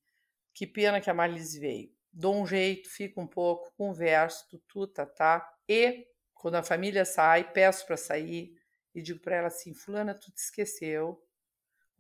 que 0.55 0.67
pena 0.67 1.01
que 1.01 1.11
a 1.11 1.15
Marlise 1.15 1.59
veio. 1.59 1.91
Dou 2.13 2.41
um 2.41 2.47
jeito, 2.47 2.89
fico 2.91 3.21
um 3.21 3.27
pouco, 3.27 3.73
converso, 3.77 4.47
tutu, 4.49 4.87
tá, 4.87 5.05
tá. 5.05 5.51
E 5.69 6.07
quando 6.35 6.57
a 6.57 6.63
família 6.63 7.05
sai, 7.05 7.51
peço 7.53 7.87
para 7.87 7.97
sair 7.97 8.55
e 8.95 9.03
digo 9.03 9.19
para 9.21 9.37
ela 9.37 9.49
assim: 9.49 9.75
Fulana, 9.75 10.15
tu 10.15 10.31
te 10.31 10.39
esqueceu 10.39 11.21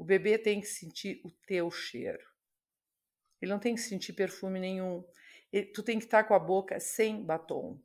o 0.02 0.04
bebê 0.04 0.36
tem 0.36 0.60
que 0.60 0.66
sentir 0.66 1.20
o 1.22 1.30
teu 1.46 1.70
cheiro. 1.70 2.26
Ele 3.40 3.52
não 3.52 3.60
tem 3.60 3.76
que 3.76 3.80
sentir 3.80 4.12
perfume 4.12 4.58
nenhum. 4.58 5.04
Ele, 5.52 5.66
tu 5.66 5.80
tem 5.80 5.96
que 5.96 6.06
estar 6.06 6.24
com 6.24 6.34
a 6.34 6.40
boca 6.40 6.80
sem 6.80 7.22
batom. 7.22 7.80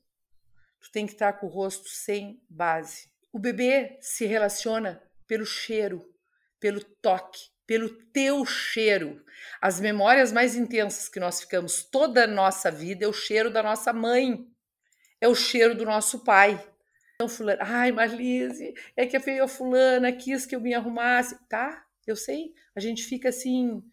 Tu 0.80 0.92
tem 0.92 1.06
que 1.06 1.14
estar 1.14 1.34
com 1.34 1.46
o 1.46 1.50
rosto 1.50 1.88
sem 1.88 2.42
base. 2.50 3.08
O 3.32 3.38
bebê 3.38 4.00
se 4.02 4.26
relaciona 4.26 5.00
pelo 5.28 5.46
cheiro, 5.46 6.12
pelo 6.60 6.84
toque, 6.84 7.52
pelo 7.68 7.88
teu 7.88 8.44
cheiro. 8.48 9.24
As 9.62 9.80
memórias 9.80 10.32
mais 10.32 10.56
intensas 10.56 11.08
que 11.08 11.20
nós 11.20 11.42
ficamos 11.42 11.84
toda 11.84 12.24
a 12.24 12.28
nossa 12.28 12.72
vida 12.72 13.06
é 13.06 13.08
o 13.08 13.14
cheiro 13.14 13.52
da 13.52 13.62
nossa 13.62 13.94
mãe, 13.94 14.52
é 15.22 15.28
o 15.28 15.36
cheiro 15.36 15.76
do 15.76 15.86
nosso 15.86 16.24
pai. 16.24 16.60
Então, 17.14 17.30
fulano, 17.30 17.60
ai, 17.62 17.92
Marlise, 17.92 18.74
é 18.96 19.06
que 19.06 19.18
a 19.18 19.48
fulana 19.48 20.12
quis 20.12 20.48
que 20.48 20.56
eu 20.56 20.62
me 20.62 20.74
arrumasse. 20.74 21.38
Tá, 21.48 21.87
eu 22.10 22.16
sei, 22.16 22.54
a 22.76 22.80
gente 22.80 23.04
fica 23.04 23.30
assim, 23.30 23.84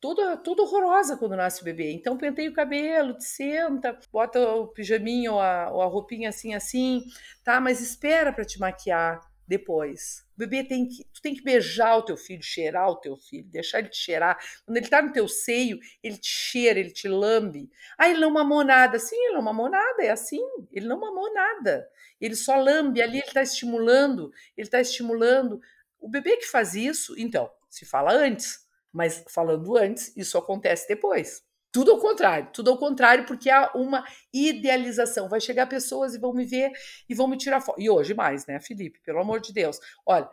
toda, 0.00 0.36
toda 0.36 0.62
horrorosa 0.62 1.16
quando 1.16 1.36
nasce 1.36 1.62
o 1.62 1.64
bebê. 1.64 1.92
Então 1.92 2.18
penteia 2.18 2.50
o 2.50 2.54
cabelo, 2.54 3.16
te 3.16 3.24
senta, 3.24 3.98
bota 4.12 4.40
o 4.56 4.66
pijaminho 4.68 5.34
ou 5.34 5.40
a, 5.40 5.70
ou 5.72 5.80
a 5.80 5.86
roupinha 5.86 6.28
assim, 6.28 6.54
assim, 6.54 7.02
tá? 7.44 7.60
Mas 7.60 7.80
espera 7.80 8.32
para 8.32 8.44
te 8.44 8.58
maquiar 8.58 9.20
depois. 9.46 10.24
O 10.34 10.38
bebê 10.38 10.64
tem 10.64 10.88
que, 10.88 11.04
tu 11.12 11.22
tem 11.22 11.34
que 11.34 11.42
beijar 11.42 11.96
o 11.98 12.02
teu 12.02 12.16
filho, 12.16 12.42
cheirar 12.42 12.88
o 12.88 12.96
teu 12.96 13.16
filho, 13.16 13.46
deixar 13.48 13.78
ele 13.78 13.90
te 13.90 13.98
cheirar. 13.98 14.38
Quando 14.64 14.76
ele 14.76 14.88
tá 14.88 15.00
no 15.00 15.12
teu 15.12 15.28
seio, 15.28 15.78
ele 16.02 16.16
te 16.16 16.28
cheira, 16.28 16.80
ele 16.80 16.90
te 16.90 17.06
lambe. 17.06 17.70
Ah, 17.96 18.08
ele 18.08 18.18
não 18.18 18.30
mamou 18.30 18.64
nada. 18.64 18.98
Sim, 18.98 19.16
ele 19.16 19.34
não 19.34 19.42
mamou 19.42 19.70
nada, 19.70 20.02
é 20.02 20.10
assim. 20.10 20.42
Ele 20.72 20.86
não 20.86 20.98
mamou 20.98 21.32
nada. 21.32 21.88
Ele 22.20 22.34
só 22.34 22.56
lambe 22.56 23.00
ali, 23.00 23.18
ele 23.18 23.32
tá 23.32 23.42
estimulando, 23.42 24.32
ele 24.56 24.68
tá 24.68 24.80
estimulando. 24.80 25.60
O 26.00 26.08
bebê 26.08 26.36
que 26.36 26.46
faz 26.46 26.74
isso, 26.74 27.14
então, 27.18 27.48
se 27.72 27.86
fala 27.86 28.12
antes, 28.12 28.58
mas 28.92 29.24
falando 29.30 29.78
antes, 29.78 30.14
isso 30.14 30.36
acontece 30.36 30.86
depois. 30.86 31.42
Tudo 31.72 31.90
ao 31.90 31.98
contrário, 31.98 32.50
tudo 32.52 32.70
ao 32.70 32.76
contrário, 32.76 33.24
porque 33.24 33.48
há 33.48 33.72
uma 33.74 34.04
idealização. 34.30 35.26
Vai 35.26 35.40
chegar 35.40 35.66
pessoas 35.66 36.14
e 36.14 36.18
vão 36.18 36.34
me 36.34 36.44
ver 36.44 36.70
e 37.08 37.14
vão 37.14 37.26
me 37.26 37.38
tirar 37.38 37.62
foto. 37.62 37.80
E 37.80 37.88
hoje 37.88 38.12
mais, 38.12 38.44
né, 38.44 38.60
Felipe? 38.60 39.00
Pelo 39.00 39.20
amor 39.20 39.40
de 39.40 39.54
Deus. 39.54 39.78
Olha, 40.04 40.28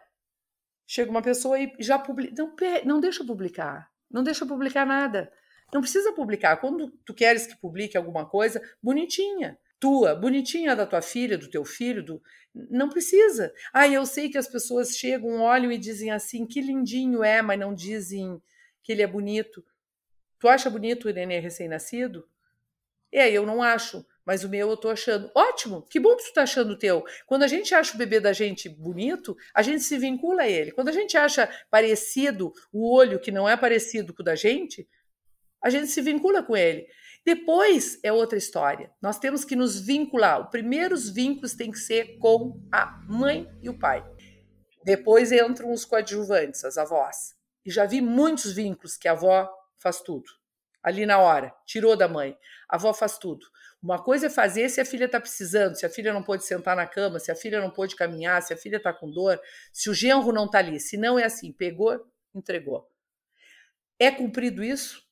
chega 0.86 1.10
uma 1.10 1.22
pessoa 1.22 1.58
e 1.58 1.72
já 1.80 1.98
publica. 1.98 2.36
Não, 2.38 2.54
não 2.84 3.00
deixa 3.00 3.24
publicar. 3.24 3.90
Não 4.12 4.22
deixa 4.22 4.46
publicar 4.46 4.86
nada. 4.86 5.32
Não 5.74 5.80
precisa 5.80 6.12
publicar. 6.12 6.58
Quando 6.58 6.92
tu 7.06 7.14
queres 7.14 7.48
que 7.48 7.56
publique 7.56 7.96
alguma 7.96 8.26
coisa, 8.26 8.62
bonitinha 8.84 9.58
tua, 9.80 10.14
bonitinha 10.14 10.76
da 10.76 10.86
tua 10.86 11.02
filha, 11.02 11.38
do 11.38 11.50
teu 11.50 11.64
filho, 11.64 12.04
do... 12.04 12.22
não 12.54 12.90
precisa. 12.90 13.54
Ah, 13.74 13.88
eu 13.88 14.06
sei 14.06 14.30
que 14.30 14.38
as 14.38 14.48
pessoas 14.48 14.98
chegam, 14.98 15.42
olham 15.42 15.72
e 15.72 15.78
dizem 15.78 16.12
assim, 16.12 16.46
que 16.46 16.62
lindinho 16.62 17.24
é, 17.24 17.42
mas 17.42 17.60
não 17.60 17.74
dizem 17.74 18.42
que 18.84 18.92
ele 18.92 19.02
é 19.02 19.08
bonito. 19.08 19.64
Tu 20.40 20.48
acha 20.48 20.70
bonito 20.70 21.08
o 21.08 21.14
neném 21.14 21.40
recém-nascido? 21.40 22.28
É, 23.12 23.30
eu 23.32 23.46
não 23.46 23.64
acho, 23.64 24.06
mas 24.26 24.44
o 24.44 24.50
meu 24.50 24.70
eu 24.70 24.78
tô 24.78 24.90
achando. 24.90 25.32
Ótimo, 25.36 25.82
que 25.90 26.00
bom 26.00 26.16
que 26.16 26.26
tu 26.26 26.34
tá 26.34 26.44
achando 26.44 26.74
o 26.74 26.78
teu. 26.78 27.04
Quando 27.26 27.44
a 27.44 27.48
gente 27.48 27.74
acha 27.74 27.96
o 27.96 27.98
bebê 27.98 28.20
da 28.20 28.32
gente 28.32 28.70
bonito, 28.70 29.36
a 29.54 29.62
gente 29.62 29.84
se 29.84 29.98
vincula 29.98 30.44
a 30.44 30.48
ele. 30.48 30.72
Quando 30.72 30.90
a 30.90 30.92
gente 30.94 31.18
acha 31.18 31.50
parecido 31.72 32.54
o 32.72 32.96
olho 32.96 33.20
que 33.20 33.32
não 33.32 33.50
é 33.50 33.58
parecido 33.58 34.14
com 34.14 34.22
o 34.22 34.26
da 34.26 34.36
gente, 34.36 34.88
a 35.62 35.70
gente 35.70 35.88
se 35.88 36.02
vincula 36.02 36.44
com 36.44 36.56
ele. 36.56 36.88
Depois 37.30 38.00
é 38.02 38.12
outra 38.12 38.40
história. 38.40 38.92
Nós 39.00 39.20
temos 39.20 39.46
que 39.46 39.56
nos 39.56 39.80
vincular. 39.80 40.42
Os 40.42 40.50
primeiros 40.50 41.12
vínculos 41.12 41.54
têm 41.54 41.70
que 41.70 41.78
ser 41.78 42.18
com 42.18 42.60
a 42.72 42.88
mãe 43.08 43.48
e 43.62 43.70
o 43.70 43.78
pai. 43.78 44.04
Depois 44.84 45.32
entram 45.32 45.72
os 45.72 45.86
coadjuvantes, 45.86 46.66
as 46.66 46.76
avós. 46.76 47.36
E 47.64 47.70
já 47.70 47.86
vi 47.86 48.02
muitos 48.02 48.52
vínculos 48.52 48.98
que 48.98 49.08
a 49.08 49.12
avó 49.12 49.48
faz 49.78 50.02
tudo. 50.02 50.26
Ali 50.82 51.06
na 51.06 51.20
hora, 51.20 51.54
tirou 51.68 51.96
da 51.96 52.08
mãe. 52.08 52.36
A 52.68 52.78
avó 52.78 52.96
faz 52.96 53.20
tudo. 53.20 53.46
Uma 53.80 54.04
coisa 54.04 54.26
é 54.26 54.30
fazer 54.32 54.68
se 54.68 54.82
a 54.82 54.86
filha 54.86 55.06
está 55.06 55.22
precisando, 55.22 55.76
se 55.76 55.86
a 55.86 55.90
filha 55.90 56.12
não 56.12 56.24
pode 56.24 56.44
sentar 56.44 56.76
na 56.76 56.88
cama, 56.88 57.20
se 57.20 57.32
a 57.32 57.36
filha 57.36 57.62
não 57.62 57.70
pode 57.70 57.96
caminhar, 57.96 58.42
se 58.42 58.56
a 58.56 58.58
filha 58.58 58.78
está 58.78 58.92
com 58.92 59.08
dor, 59.08 59.40
se 59.72 59.88
o 59.88 59.94
genro 59.94 60.34
não 60.34 60.46
está 60.46 60.58
ali. 60.58 60.80
Se 60.80 60.98
não 60.98 61.20
é 61.20 61.26
assim, 61.26 61.52
pegou, 61.54 62.12
entregou. 62.34 62.90
É 64.00 64.10
cumprido 64.10 64.64
isso? 64.64 65.08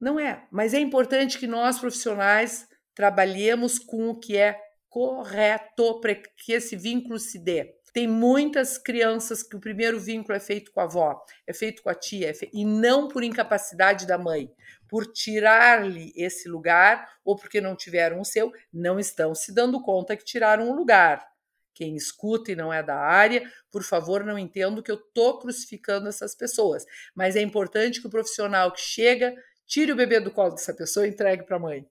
Não 0.00 0.18
é, 0.18 0.46
mas 0.50 0.74
é 0.74 0.78
importante 0.78 1.38
que 1.38 1.46
nós 1.46 1.78
profissionais 1.78 2.68
trabalhemos 2.94 3.78
com 3.78 4.10
o 4.10 4.18
que 4.18 4.36
é 4.36 4.60
correto 4.88 6.00
para 6.00 6.14
que 6.14 6.52
esse 6.52 6.76
vínculo 6.76 7.18
se 7.18 7.38
dê. 7.38 7.74
Tem 7.92 8.06
muitas 8.06 8.78
crianças 8.78 9.42
que 9.42 9.56
o 9.56 9.60
primeiro 9.60 9.98
vínculo 9.98 10.36
é 10.36 10.40
feito 10.40 10.70
com 10.72 10.80
a 10.80 10.84
avó, 10.84 11.20
é 11.46 11.52
feito 11.52 11.82
com 11.82 11.90
a 11.90 11.94
tia, 11.94 12.30
é 12.30 12.34
fe... 12.34 12.48
e 12.52 12.64
não 12.64 13.08
por 13.08 13.24
incapacidade 13.24 14.06
da 14.06 14.18
mãe, 14.18 14.50
por 14.88 15.06
tirar-lhe 15.06 16.12
esse 16.14 16.48
lugar 16.48 17.08
ou 17.24 17.34
porque 17.34 17.60
não 17.60 17.74
tiveram 17.74 18.20
o 18.20 18.24
seu, 18.24 18.52
não 18.72 18.98
estão 19.00 19.34
se 19.34 19.52
dando 19.52 19.82
conta 19.82 20.16
que 20.16 20.24
tiraram 20.24 20.70
o 20.70 20.74
lugar 20.74 21.26
Quem 21.74 21.96
escuta 21.96 22.52
e 22.52 22.56
não 22.56 22.72
é 22.72 22.82
da 22.82 22.96
área, 22.96 23.42
por 23.70 23.82
favor, 23.82 24.24
não 24.24 24.38
entendo 24.38 24.82
que 24.82 24.90
eu 24.90 24.96
estou 24.96 25.38
crucificando 25.38 26.08
essas 26.08 26.34
pessoas. 26.34 26.84
Mas 27.14 27.36
é 27.36 27.40
importante 27.40 28.00
que 28.00 28.06
o 28.06 28.10
profissional 28.10 28.72
que 28.72 28.80
chega 28.80 29.34
tire 29.68 29.92
o 29.92 29.96
bebê 29.96 30.18
do 30.18 30.32
colo 30.32 30.50
dessa 30.50 30.74
pessoa 30.74 31.06
e 31.06 31.10
entregue 31.10 31.44
para 31.44 31.56
a 31.56 31.60
mãe. 31.60 31.86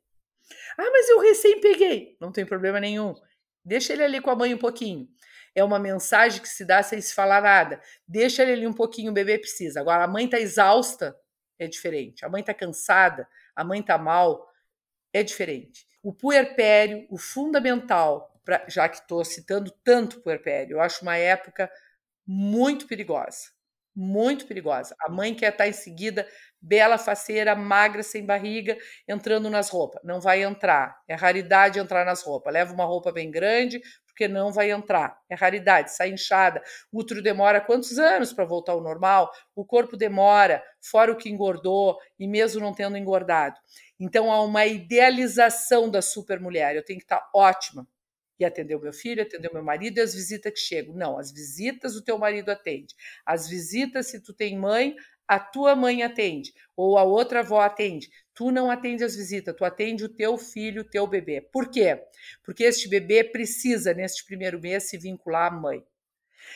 Ah, 0.78 0.90
mas 0.92 1.08
eu 1.10 1.20
recém 1.20 1.62
peguei. 1.62 2.18
Não 2.20 2.32
tem 2.32 2.46
problema 2.46 2.80
nenhum. 2.80 3.14
Deixa 3.64 3.94
ele 3.94 4.04
ali 4.04 4.20
com 4.20 4.32
a 4.32 4.36
mãe 4.36 4.54
um 4.54 4.58
pouquinho. 4.58 5.08
É 5.54 5.64
uma 5.64 5.80
mensagem 5.80 6.42
que 6.42 6.50
se 6.50 6.66
dá 6.66 6.82
sem 6.82 7.00
se 7.00 7.14
falar 7.14 7.42
nada. 7.42 7.82
Deixa 8.08 8.42
ele 8.42 8.54
ali 8.54 8.68
um 8.68 8.74
pouquinho, 8.74 9.12
o 9.12 9.14
bebê 9.14 9.38
precisa. 9.38 9.80
Agora, 9.80 10.04
a 10.04 10.08
mãe 10.08 10.26
está 10.26 10.40
exausta, 10.40 11.16
é 11.60 11.68
diferente. 11.68 12.26
A 12.26 12.30
mãe 12.30 12.42
está 12.42 12.54
cansada, 12.54 13.28
a 13.56 13.64
mãe 13.64 13.80
está 13.80 13.98
mal, 13.98 14.48
é 15.14 15.22
diferente. 15.24 15.88
O 16.02 16.14
puerpério, 16.14 17.06
o 17.10 17.18
fundamental, 17.18 18.40
pra, 18.46 18.66
já 18.68 18.88
que 18.88 18.98
estou 18.98 19.24
citando 19.26 19.72
tanto 19.84 20.22
puerpério, 20.22 20.76
eu 20.78 20.82
acho 20.82 21.02
uma 21.02 21.18
época 21.18 21.72
muito 22.26 22.88
perigosa. 22.88 23.57
Muito 24.00 24.46
perigosa. 24.46 24.96
A 25.02 25.10
mãe 25.10 25.34
quer 25.34 25.52
estar 25.52 25.68
em 25.68 25.74
seguida 25.74 26.28
bela, 26.62 27.00
faceira, 27.00 27.56
magra, 27.56 28.04
sem 28.04 28.24
barriga, 28.24 28.78
entrando 29.08 29.50
nas 29.50 29.70
roupas. 29.70 30.00
Não 30.04 30.22
vai 30.22 30.44
entrar. 30.44 30.96
É 31.08 31.16
raridade 31.16 31.80
entrar 31.80 32.06
nas 32.06 32.22
roupas. 32.22 32.54
Leva 32.54 32.72
uma 32.72 32.86
roupa 32.86 33.12
bem 33.12 33.32
grande, 33.32 33.82
porque 34.06 34.28
não 34.28 34.54
vai 34.54 34.70
entrar. 34.70 35.18
É 35.28 35.34
raridade, 35.34 35.96
sai 35.96 36.12
inchada. 36.12 36.62
O 36.92 37.00
útero 37.00 37.24
demora 37.24 37.60
quantos 37.60 37.98
anos 37.98 38.32
para 38.32 38.46
voltar 38.46 38.74
ao 38.74 38.82
normal? 38.84 39.32
O 39.56 39.66
corpo 39.66 39.98
demora, 39.98 40.64
fora 40.80 41.12
o 41.12 41.18
que 41.18 41.28
engordou, 41.30 41.98
e 42.20 42.28
mesmo 42.28 42.62
não 42.62 42.76
tendo 42.76 42.98
engordado. 42.98 43.56
Então 44.00 44.32
há 44.32 44.44
uma 44.44 44.64
idealização 44.68 45.90
da 45.90 46.04
supermulher. 46.04 46.76
Eu 46.76 46.86
tenho 46.86 47.00
que 47.00 47.06
estar 47.06 47.28
ótima. 47.34 47.88
E 48.40 48.46
atender 48.46 48.76
o 48.76 48.82
meu 48.82 48.94
filho, 48.94 49.22
atender 49.22 49.50
o 49.50 49.54
meu 49.54 49.64
marido 49.64 49.98
e 49.98 50.02
as 50.02 50.14
visitas 50.14 50.54
que 50.54 50.60
chegam. 50.60 50.96
Não, 50.96 51.18
as 51.18 51.32
visitas 51.32 51.96
o 51.96 52.04
teu 52.04 52.18
marido 52.18 52.50
atende. 52.50 52.96
As 53.26 53.48
visitas, 53.48 54.08
se 54.08 54.22
tu 54.22 54.34
tem 54.34 54.58
mãe, 54.58 54.96
a 55.28 55.40
tua 55.40 55.76
mãe 55.76 56.04
atende 56.04 56.54
ou 56.76 56.98
a 56.98 57.04
outra 57.04 57.40
avó 57.40 57.60
atende. 57.60 58.10
Tu 58.34 58.52
não 58.52 58.70
atende 58.70 59.04
as 59.04 59.16
visitas, 59.16 59.56
tu 59.56 59.66
atende 59.66 60.06
o 60.06 60.10
teu 60.10 60.38
filho, 60.38 60.82
o 60.82 60.90
teu 60.90 61.08
bebê. 61.08 61.42
Por 61.42 61.70
quê? 61.70 62.02
Porque 62.44 62.64
este 62.64 62.88
bebê 62.88 63.24
precisa, 63.24 63.94
neste 63.94 64.24
primeiro 64.26 64.62
mês, 64.62 64.84
se 64.84 64.98
vincular 64.98 65.52
à 65.52 65.56
mãe. 65.56 65.84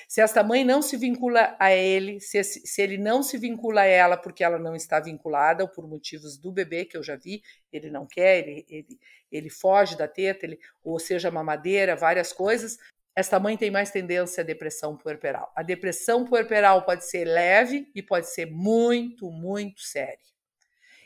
Se 0.08 0.22
esta 0.22 0.44
mãe 0.44 0.64
não 0.64 0.82
se 0.82 0.98
vincula 0.98 1.56
a 1.60 1.72
ele, 1.72 2.20
se, 2.20 2.44
se 2.44 2.82
ele 2.82 2.98
não 2.98 3.22
se 3.24 3.38
vincula 3.38 3.82
a 3.82 3.86
ela 3.86 4.18
porque 4.18 4.44
ela 4.44 4.60
não 4.60 4.76
está 4.76 5.00
vinculada, 5.00 5.64
ou 5.64 5.70
por 5.70 5.88
motivos 5.88 6.38
do 6.38 6.52
bebê, 6.52 6.86
que 6.86 6.98
eu 6.98 7.04
já 7.04 7.16
vi, 7.16 7.42
ele 7.72 7.90
não 7.90 8.06
quer, 8.06 8.40
ele, 8.40 8.66
ele, 8.70 9.00
ele 9.32 9.50
foge 9.50 9.98
da 9.98 10.08
teta, 10.08 10.46
ele, 10.46 10.60
ou 10.84 11.00
seja, 11.00 11.32
mamadeira, 11.32 11.96
várias 11.96 12.34
coisas, 12.34 12.78
esta 13.16 13.40
mãe 13.40 13.58
tem 13.58 13.70
mais 13.70 13.92
tendência 13.92 14.42
à 14.42 14.46
depressão 14.46 14.96
puerperal. 14.96 15.52
A 15.56 15.64
depressão 15.64 16.26
puerperal 16.26 16.84
pode 16.86 17.06
ser 17.06 17.26
leve 17.26 17.90
e 17.94 18.02
pode 18.02 18.30
ser 18.30 18.46
muito, 18.46 19.30
muito 19.30 19.82
séria. 19.82 20.18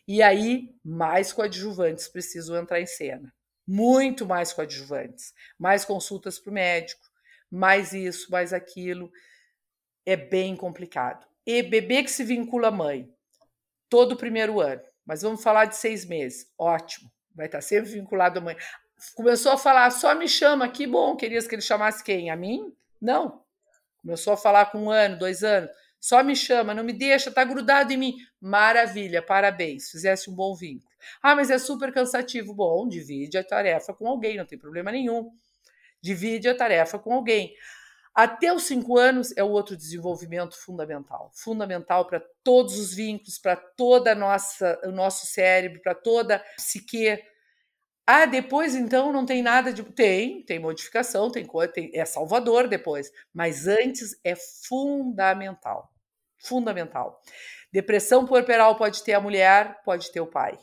E 0.08 0.22
aí, 0.22 0.76
mais 0.84 1.34
coadjuvantes 1.34 2.08
precisam 2.08 2.56
entrar 2.58 2.80
em 2.80 2.86
cena. 2.86 3.34
Muito 3.68 4.24
mais 4.24 4.54
coadjuvantes. 4.54 5.34
Mais 5.58 5.84
consultas 5.84 6.38
para 6.38 6.52
o 6.52 6.54
médico, 6.54 7.02
mais 7.52 7.94
isso, 7.94 8.32
mais 8.32 8.54
aquilo. 8.54 9.12
É 10.06 10.16
bem 10.16 10.56
complicado. 10.56 11.26
E 11.46 11.62
bebê 11.64 12.04
que 12.04 12.12
se 12.12 12.24
vincula 12.24 12.70
à 12.70 12.72
mãe, 12.72 13.10
todo 13.90 14.14
o 14.14 14.18
primeiro 14.18 14.60
ano. 14.60 14.82
Mas 15.06 15.22
vamos 15.22 15.44
falar 15.44 15.66
de 15.66 15.76
seis 15.76 16.06
meses. 16.06 16.52
Ótimo. 16.58 17.12
Vai 17.36 17.48
estar 17.48 17.62
sempre 17.62 17.92
vinculado 17.92 18.40
à 18.40 18.42
mãe 18.42 18.56
começou 19.14 19.52
a 19.52 19.58
falar, 19.58 19.90
só 19.92 20.16
me 20.16 20.28
chama, 20.28 20.70
que 20.70 20.88
bom, 20.88 21.16
querias 21.16 21.48
que 21.48 21.56
ele 21.56 21.62
chamasse 21.62 22.04
quem? 22.04 22.30
A 22.30 22.36
mim? 22.36 22.74
Não. 23.02 23.44
Começou 24.02 24.34
a 24.34 24.38
falar 24.38 24.68
com 24.68 24.86
um 24.86 24.92
ano, 24.92 25.18
dois 25.18 25.44
anos, 25.44 25.70
só 26.00 26.24
me 26.24 26.36
chama, 26.36 26.74
não 26.74 26.84
me 26.84 26.94
deixa, 26.94 27.32
tá 27.32 27.44
grudado 27.44 27.92
em 27.92 27.98
mim. 27.98 28.16
Maravilha, 28.40 29.22
parabéns, 29.22 29.90
fizesse 29.90 30.30
um 30.30 30.36
bom 30.36 30.56
vínculo. 30.56 30.90
Ah, 31.22 31.36
mas 31.36 31.50
é 31.50 31.58
super 31.58 31.92
cansativo. 31.92 32.54
Bom, 32.54 32.88
divide 32.88 33.38
a 33.38 33.44
tarefa 33.44 33.94
com 33.94 34.08
alguém, 34.08 34.38
não 34.38 34.46
tem 34.46 34.58
problema 34.58 34.92
nenhum. 34.92 35.32
Divide 36.06 36.48
a 36.48 36.56
tarefa 36.56 37.00
com 37.00 37.14
alguém. 37.14 37.52
Até 38.14 38.54
os 38.54 38.64
cinco 38.64 38.96
anos 38.96 39.36
é 39.36 39.44
o 39.44 39.50
outro 39.50 39.76
desenvolvimento 39.76 40.56
fundamental, 40.56 41.32
fundamental 41.34 42.06
para 42.06 42.24
todos 42.44 42.78
os 42.78 42.94
vínculos, 42.94 43.40
para 43.40 43.56
toda 43.56 44.14
nossa, 44.14 44.80
o 44.86 44.92
nosso 44.92 45.26
cérebro, 45.26 45.82
para 45.82 45.96
toda 45.96 46.36
a 46.36 46.40
psique, 46.58 47.20
ah, 48.06 48.28
depois 48.28 48.76
então 48.76 49.12
não 49.12 49.26
tem 49.26 49.42
nada 49.42 49.74
de. 49.74 49.84
Tem, 49.84 50.44
tem 50.44 50.60
modificação, 50.60 51.32
tem 51.32 51.44
coisa, 51.44 51.74
tem... 51.74 51.90
é 51.92 52.06
salvador 52.06 52.68
depois. 52.68 53.12
Mas 53.34 53.68
antes 53.68 54.16
é 54.24 54.36
fundamental. 54.36 55.92
Fundamental. 56.38 57.20
Depressão 57.74 58.28
puerperal 58.28 58.78
pode 58.78 59.04
ter 59.04 59.14
a 59.14 59.20
mulher, 59.20 59.82
pode 59.84 60.12
ter 60.12 60.22
o 60.22 60.28
pai. 60.28 60.56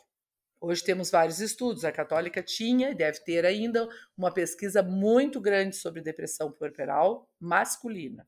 Hoje 0.64 0.84
temos 0.84 1.10
vários 1.10 1.40
estudos. 1.40 1.84
A 1.84 1.90
católica 1.90 2.40
tinha 2.40 2.90
e 2.90 2.94
deve 2.94 3.18
ter 3.24 3.44
ainda 3.44 3.88
uma 4.16 4.32
pesquisa 4.32 4.80
muito 4.80 5.40
grande 5.40 5.74
sobre 5.74 6.00
depressão 6.00 6.52
puerperal 6.52 7.28
masculina. 7.40 8.24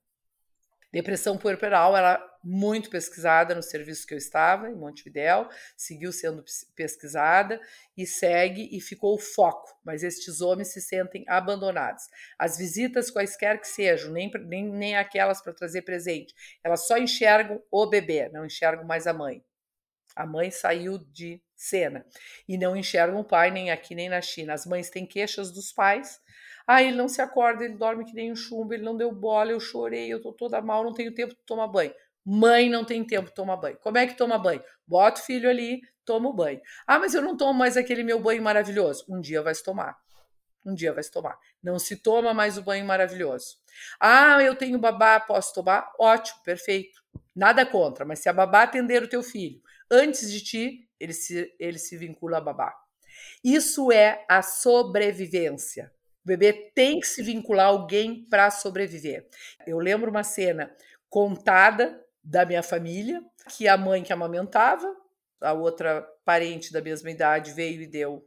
Depressão 0.92 1.38
puerperal 1.38 1.96
era 1.96 2.20
muito 2.42 2.90
pesquisada 2.90 3.54
no 3.54 3.62
serviço 3.62 4.04
que 4.04 4.14
eu 4.14 4.18
estava, 4.18 4.68
em 4.68 4.74
Montevidéu, 4.74 5.48
seguiu 5.76 6.12
sendo 6.12 6.44
pesquisada 6.74 7.60
e 7.96 8.04
segue 8.04 8.68
e 8.76 8.80
ficou 8.80 9.14
o 9.14 9.18
foco, 9.18 9.72
mas 9.84 10.02
estes 10.02 10.40
homens 10.40 10.72
se 10.72 10.80
sentem 10.80 11.24
abandonados. 11.28 12.02
As 12.36 12.58
visitas, 12.58 13.12
quaisquer 13.12 13.60
que 13.60 13.68
sejam, 13.68 14.10
nem, 14.12 14.28
nem, 14.44 14.68
nem 14.68 14.96
aquelas 14.96 15.40
para 15.40 15.52
trazer 15.52 15.82
presente, 15.82 16.34
elas 16.64 16.86
só 16.86 16.98
enxergam 16.98 17.62
o 17.70 17.86
bebê, 17.86 18.28
não 18.28 18.44
enxergam 18.44 18.84
mais 18.84 19.06
a 19.06 19.12
mãe. 19.12 19.44
A 20.16 20.26
mãe 20.26 20.50
saiu 20.50 20.98
de 20.98 21.42
cena 21.64 22.04
e 22.48 22.56
não 22.56 22.76
enxergam 22.76 23.20
o 23.20 23.24
pai 23.24 23.50
nem 23.50 23.70
aqui 23.70 23.94
nem 23.94 24.08
na 24.08 24.20
China. 24.20 24.54
As 24.54 24.66
mães 24.66 24.90
têm 24.90 25.06
queixas 25.06 25.50
dos 25.50 25.72
pais 25.72 26.20
ah, 26.66 26.82
ele 26.82 26.96
não 26.96 27.08
se 27.08 27.20
acorda, 27.20 27.64
ele 27.64 27.76
dorme 27.76 28.04
que 28.04 28.14
nem 28.14 28.32
um 28.32 28.36
chumbo, 28.36 28.72
ele 28.72 28.82
não 28.82 28.96
deu 28.96 29.12
bola, 29.12 29.50
eu 29.50 29.60
chorei, 29.60 30.10
eu 30.10 30.20
tô 30.20 30.32
toda 30.32 30.60
mal, 30.62 30.82
não 30.82 30.94
tenho 30.94 31.14
tempo 31.14 31.34
de 31.34 31.40
tomar 31.44 31.66
banho. 31.66 31.92
Mãe 32.24 32.70
não 32.70 32.84
tem 32.84 33.04
tempo 33.04 33.28
de 33.28 33.34
tomar 33.34 33.56
banho. 33.58 33.78
Como 33.82 33.98
é 33.98 34.06
que 34.06 34.16
toma 34.16 34.38
banho? 34.38 34.62
Bota 34.86 35.20
o 35.20 35.24
filho 35.24 35.48
ali, 35.48 35.82
toma 36.06 36.30
o 36.30 36.32
banho. 36.32 36.60
Ah, 36.86 36.98
mas 36.98 37.14
eu 37.14 37.20
não 37.20 37.36
tomo 37.36 37.52
mais 37.52 37.76
aquele 37.76 38.02
meu 38.02 38.18
banho 38.18 38.42
maravilhoso. 38.42 39.04
Um 39.10 39.20
dia 39.20 39.42
vai 39.42 39.54
se 39.54 39.62
tomar. 39.62 39.94
Um 40.64 40.74
dia 40.74 40.90
vai 40.94 41.02
se 41.02 41.10
tomar. 41.10 41.38
Não 41.62 41.78
se 41.78 41.96
toma 41.96 42.32
mais 42.32 42.56
o 42.56 42.62
banho 42.62 42.86
maravilhoso. 42.86 43.58
Ah, 44.00 44.42
eu 44.42 44.54
tenho 44.56 44.78
babá, 44.78 45.20
posso 45.20 45.52
tomar? 45.52 45.92
Ótimo, 46.00 46.42
perfeito. 46.42 46.98
Nada 47.36 47.66
contra, 47.66 48.06
mas 48.06 48.20
se 48.20 48.28
a 48.30 48.32
babá 48.32 48.62
atender 48.62 49.02
o 49.02 49.08
teu 49.08 49.22
filho 49.22 49.60
antes 49.90 50.32
de 50.32 50.42
ti, 50.42 50.88
ele 51.04 51.12
se, 51.12 51.54
ele 51.58 51.78
se 51.78 51.96
vincula 51.96 52.38
a 52.38 52.40
babá. 52.40 52.74
Isso 53.42 53.92
é 53.92 54.24
a 54.28 54.42
sobrevivência. 54.42 55.92
O 56.24 56.28
bebê 56.28 56.52
tem 56.74 56.98
que 56.98 57.06
se 57.06 57.22
vincular 57.22 57.66
a 57.66 57.68
alguém 57.68 58.24
para 58.28 58.50
sobreviver. 58.50 59.28
Eu 59.66 59.78
lembro 59.78 60.10
uma 60.10 60.22
cena 60.24 60.74
contada 61.08 62.02
da 62.22 62.46
minha 62.46 62.62
família, 62.62 63.22
que 63.50 63.68
a 63.68 63.76
mãe 63.76 64.02
que 64.02 64.12
amamentava, 64.12 64.96
a 65.40 65.52
outra 65.52 66.02
parente 66.24 66.72
da 66.72 66.80
mesma 66.80 67.10
idade 67.10 67.52
veio 67.52 67.82
e 67.82 67.86
deu 67.86 68.26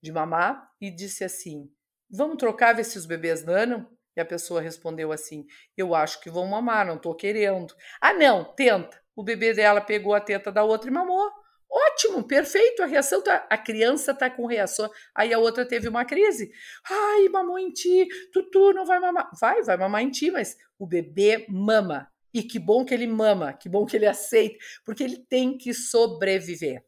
de 0.00 0.12
mamar 0.12 0.70
e 0.80 0.90
disse 0.90 1.24
assim: 1.24 1.68
Vamos 2.08 2.36
trocar, 2.36 2.74
ver 2.74 2.84
se 2.84 2.96
os 2.96 3.06
bebês 3.06 3.44
nanam? 3.44 3.90
E 4.16 4.20
a 4.20 4.24
pessoa 4.24 4.60
respondeu 4.60 5.10
assim: 5.10 5.44
Eu 5.76 5.94
acho 5.94 6.20
que 6.20 6.30
vão 6.30 6.46
mamar, 6.46 6.86
não 6.86 6.96
estou 6.96 7.14
querendo. 7.14 7.74
Ah, 8.00 8.12
não, 8.12 8.44
tenta. 8.44 9.02
O 9.16 9.24
bebê 9.24 9.52
dela 9.52 9.80
pegou 9.80 10.14
a 10.14 10.20
teta 10.20 10.52
da 10.52 10.62
outra 10.62 10.88
e 10.88 10.92
mamou. 10.92 11.30
Ótimo, 11.74 12.22
perfeito, 12.22 12.82
a 12.82 12.86
reação 12.86 13.22
tá, 13.22 13.46
a 13.48 13.56
criança 13.56 14.12
tá 14.12 14.28
com 14.28 14.44
reação. 14.44 14.90
Aí 15.14 15.32
a 15.32 15.38
outra 15.38 15.66
teve 15.66 15.88
uma 15.88 16.04
crise. 16.04 16.52
Ai, 16.88 17.28
mamou 17.30 17.58
em 17.58 17.70
ti, 17.72 18.06
tutu 18.30 18.74
não 18.74 18.84
vai 18.84 19.00
mamar. 19.00 19.30
Vai, 19.40 19.62
vai 19.62 19.76
mamar 19.78 20.02
em 20.02 20.10
ti, 20.10 20.30
mas 20.30 20.54
o 20.78 20.86
bebê 20.86 21.46
mama. 21.48 22.06
E 22.34 22.42
que 22.42 22.58
bom 22.58 22.84
que 22.84 22.92
ele 22.92 23.06
mama, 23.06 23.52
que 23.54 23.68
bom 23.70 23.86
que 23.86 23.96
ele 23.96 24.06
aceita, 24.06 24.56
porque 24.84 25.02
ele 25.02 25.18
tem 25.28 25.56
que 25.56 25.72
sobreviver. 25.72 26.84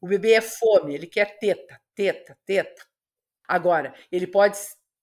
O 0.00 0.08
bebê 0.08 0.32
é 0.34 0.40
fome, 0.40 0.94
ele 0.94 1.06
quer 1.06 1.38
teta, 1.38 1.80
teta, 1.94 2.38
teta. 2.46 2.84
Agora, 3.48 3.94
ele 4.12 4.26
pode 4.26 4.58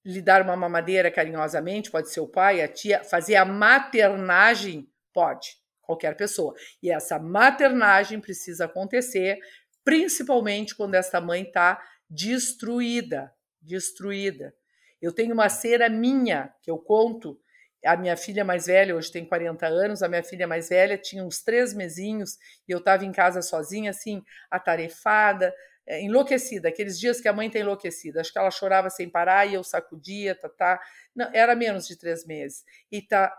lhe 0.06 0.22
dar 0.22 0.42
uma 0.44 0.56
mamadeira 0.56 1.12
carinhosamente, 1.12 1.92
pode 1.92 2.10
ser 2.12 2.22
o 2.22 2.28
pai, 2.28 2.62
a 2.62 2.68
tia, 2.68 3.04
fazer 3.04 3.36
a 3.36 3.46
maternagem, 3.46 4.90
pode 5.14 5.63
qualquer 5.84 6.16
pessoa. 6.16 6.54
E 6.82 6.90
essa 6.90 7.20
maternagem 7.20 8.20
precisa 8.20 8.66
acontecer, 8.66 9.38
principalmente 9.84 10.76
quando 10.76 10.96
esta 10.96 11.22
mãe 11.22 11.44
está 11.44 11.82
destruída, 12.10 13.32
destruída. 13.62 14.54
Eu 15.02 15.12
tenho 15.12 15.34
uma 15.34 15.50
cera 15.50 15.90
minha 15.90 16.54
que 16.62 16.72
eu 16.72 16.78
conto. 16.78 17.40
A 17.86 17.98
minha 17.98 18.16
filha 18.16 18.46
mais 18.46 18.68
velha, 18.68 18.96
hoje 18.96 19.12
tem 19.12 19.26
40 19.26 19.68
anos, 19.68 20.02
a 20.02 20.08
minha 20.08 20.24
filha 20.24 20.48
mais 20.48 20.70
velha 20.70 20.98
tinha 20.98 21.24
uns 21.24 21.44
três 21.44 21.74
mesinhos 21.74 22.38
e 22.66 22.72
eu 22.72 22.78
estava 22.78 23.04
em 23.04 23.12
casa 23.12 23.42
sozinha, 23.42 23.90
assim, 23.92 24.24
atarefada, 24.50 25.54
é, 25.86 26.02
enlouquecida, 26.02 26.70
aqueles 26.70 26.98
dias 26.98 27.20
que 27.20 27.28
a 27.28 27.34
mãe 27.34 27.48
está 27.48 27.60
enlouquecida. 27.60 28.22
Acho 28.22 28.32
que 28.32 28.40
ela 28.40 28.50
chorava 28.50 28.90
sem 28.90 29.10
parar 29.10 29.46
e 29.46 29.56
eu 29.56 29.64
sacudia, 29.64 30.34
tá, 30.34 30.48
tá. 30.48 30.80
Não, 31.14 31.30
era 31.34 31.56
menos 31.56 31.86
de 31.86 31.98
três 31.98 32.26
meses. 32.26 32.64
E 32.90 33.02
tá 33.02 33.36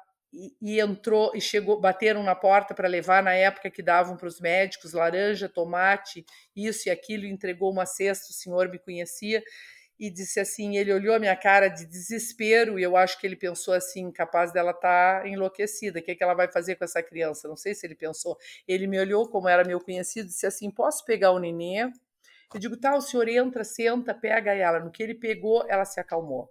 e, 0.60 0.80
entrou 0.80 1.32
e 1.34 1.40
chegou, 1.40 1.80
bateram 1.80 2.22
na 2.22 2.34
porta 2.34 2.74
para 2.74 2.88
levar 2.88 3.22
na 3.22 3.32
época 3.32 3.70
que 3.70 3.82
davam 3.82 4.16
para 4.16 4.26
os 4.26 4.40
médicos 4.40 4.92
laranja, 4.92 5.48
tomate, 5.48 6.24
isso 6.54 6.88
e 6.88 6.90
aquilo, 6.90 7.24
e 7.24 7.30
entregou 7.30 7.70
uma 7.70 7.86
cesta, 7.86 8.30
o 8.30 8.34
senhor 8.34 8.68
me 8.68 8.78
conhecia 8.78 9.42
e 9.98 10.10
disse 10.10 10.40
assim, 10.40 10.76
ele 10.76 10.92
olhou 10.92 11.14
a 11.14 11.18
minha 11.18 11.36
cara 11.36 11.68
de 11.68 11.86
desespero 11.86 12.78
e 12.78 12.82
eu 12.82 12.96
acho 12.96 13.18
que 13.20 13.26
ele 13.26 13.36
pensou 13.36 13.72
assim, 13.72 14.10
capaz 14.10 14.52
dela 14.52 14.72
estar 14.72 15.22
tá 15.22 15.28
enlouquecida, 15.28 16.00
o 16.00 16.02
que, 16.02 16.10
é 16.10 16.14
que 16.14 16.22
ela 16.22 16.34
vai 16.34 16.50
fazer 16.50 16.74
com 16.74 16.84
essa 16.84 17.02
criança? 17.02 17.46
Não 17.46 17.56
sei 17.56 17.74
se 17.74 17.86
ele 17.86 17.94
pensou. 17.94 18.36
Ele 18.66 18.86
me 18.88 18.98
olhou, 18.98 19.28
como 19.28 19.48
era 19.48 19.64
meu 19.64 19.80
conhecido, 19.80 20.28
disse 20.28 20.46
assim, 20.46 20.70
posso 20.70 21.04
pegar 21.04 21.30
o 21.30 21.38
nenê? 21.38 21.84
Eu 22.52 22.60
digo, 22.60 22.76
tá, 22.76 22.96
o 22.96 23.00
senhor 23.00 23.28
entra, 23.28 23.62
senta, 23.62 24.12
pega 24.12 24.52
ela. 24.52 24.80
No 24.80 24.90
que 24.90 25.02
ele 25.02 25.14
pegou, 25.14 25.64
ela 25.68 25.84
se 25.84 26.00
acalmou. 26.00 26.50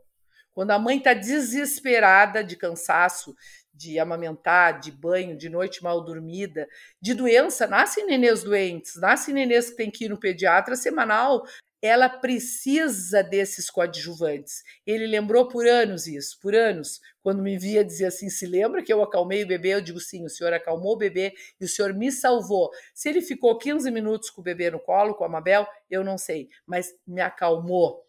Quando 0.53 0.71
a 0.71 0.79
mãe 0.79 0.97
está 0.97 1.13
desesperada 1.13 2.43
de 2.43 2.55
cansaço, 2.55 3.35
de 3.73 3.97
amamentar, 3.97 4.79
de 4.79 4.91
banho, 4.91 5.37
de 5.37 5.49
noite 5.49 5.83
mal 5.83 6.03
dormida, 6.03 6.67
de 7.01 7.13
doença, 7.13 7.65
nascem 7.65 8.05
nenês 8.05 8.43
doentes, 8.43 8.95
nascem 8.95 9.33
nenês 9.33 9.71
que 9.71 9.77
tem 9.77 9.89
que 9.89 10.05
ir 10.05 10.09
no 10.09 10.19
pediatra 10.19 10.75
semanal, 10.75 11.43
ela 11.83 12.07
precisa 12.07 13.21
desses 13.21 13.69
coadjuvantes. 13.69 14.63
Ele 14.87 15.05
lembrou 15.05 15.49
por 15.49 15.67
anos 15.67 16.07
isso, 16.07 16.39
por 16.41 16.55
anos. 16.55 17.01
Quando 17.21 17.43
me 17.43 17.57
via 17.57 17.83
dizer 17.83 18.05
assim, 18.05 18.29
se 18.29 18.45
lembra 18.45 18.81
que 18.81 18.93
eu 18.93 19.03
acalmei 19.03 19.43
o 19.43 19.47
bebê? 19.47 19.73
Eu 19.73 19.81
digo 19.81 19.99
sim, 19.99 20.23
o 20.23 20.29
senhor 20.29 20.53
acalmou 20.53 20.93
o 20.93 20.97
bebê 20.97 21.33
e 21.59 21.65
o 21.65 21.67
senhor 21.67 21.93
me 21.93 22.09
salvou. 22.09 22.69
Se 22.93 23.09
ele 23.09 23.21
ficou 23.21 23.57
15 23.57 23.91
minutos 23.91 24.29
com 24.29 24.39
o 24.39 24.43
bebê 24.43 24.71
no 24.71 24.79
colo, 24.79 25.13
com 25.13 25.25
a 25.25 25.29
Mabel, 25.29 25.67
eu 25.91 26.05
não 26.05 26.17
sei, 26.17 26.47
mas 26.65 26.89
me 27.05 27.19
acalmou 27.19 28.01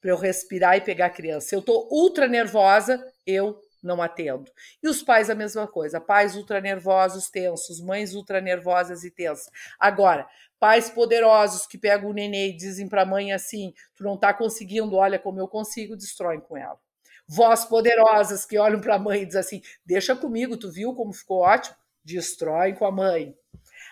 para 0.00 0.10
eu 0.12 0.16
respirar 0.16 0.78
e 0.78 0.80
pegar 0.80 1.06
a 1.06 1.10
criança. 1.10 1.54
Eu 1.54 1.60
estou 1.60 1.88
ultra 1.92 2.26
nervosa, 2.26 3.04
eu 3.26 3.60
não 3.82 4.02
atendo. 4.02 4.50
E 4.82 4.88
os 4.88 5.02
pais 5.02 5.30
a 5.30 5.34
mesma 5.34 5.66
coisa, 5.66 6.00
pais 6.00 6.36
ultra 6.36 6.60
nervosos, 6.60 7.30
tensos, 7.30 7.80
mães 7.80 8.14
ultra 8.14 8.40
nervosas 8.40 9.04
e 9.04 9.10
tensas. 9.10 9.50
Agora, 9.78 10.26
Pais 10.60 10.90
poderosos 10.90 11.66
que 11.66 11.78
pegam 11.78 12.10
o 12.10 12.12
nenê 12.12 12.50
e 12.50 12.56
dizem 12.56 12.86
para 12.86 13.00
a 13.00 13.06
mãe 13.06 13.32
assim: 13.32 13.72
tu 13.96 14.04
não 14.04 14.14
está 14.14 14.34
conseguindo, 14.34 14.94
olha 14.94 15.18
como 15.18 15.40
eu 15.40 15.48
consigo, 15.48 15.96
destroem 15.96 16.38
com 16.38 16.54
ela. 16.54 16.78
Vós 17.26 17.64
poderosas 17.64 18.44
que 18.44 18.58
olham 18.58 18.78
para 18.78 18.96
a 18.96 18.98
mãe 18.98 19.22
e 19.22 19.26
dizem 19.26 19.40
assim: 19.40 19.62
deixa 19.86 20.14
comigo, 20.14 20.58
tu 20.58 20.70
viu 20.70 20.94
como 20.94 21.14
ficou 21.14 21.38
ótimo? 21.38 21.74
Destroem 22.04 22.74
com 22.74 22.84
a 22.84 22.92
mãe. 22.92 23.34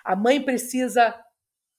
A 0.05 0.14
mãe 0.14 0.42
precisa 0.42 1.18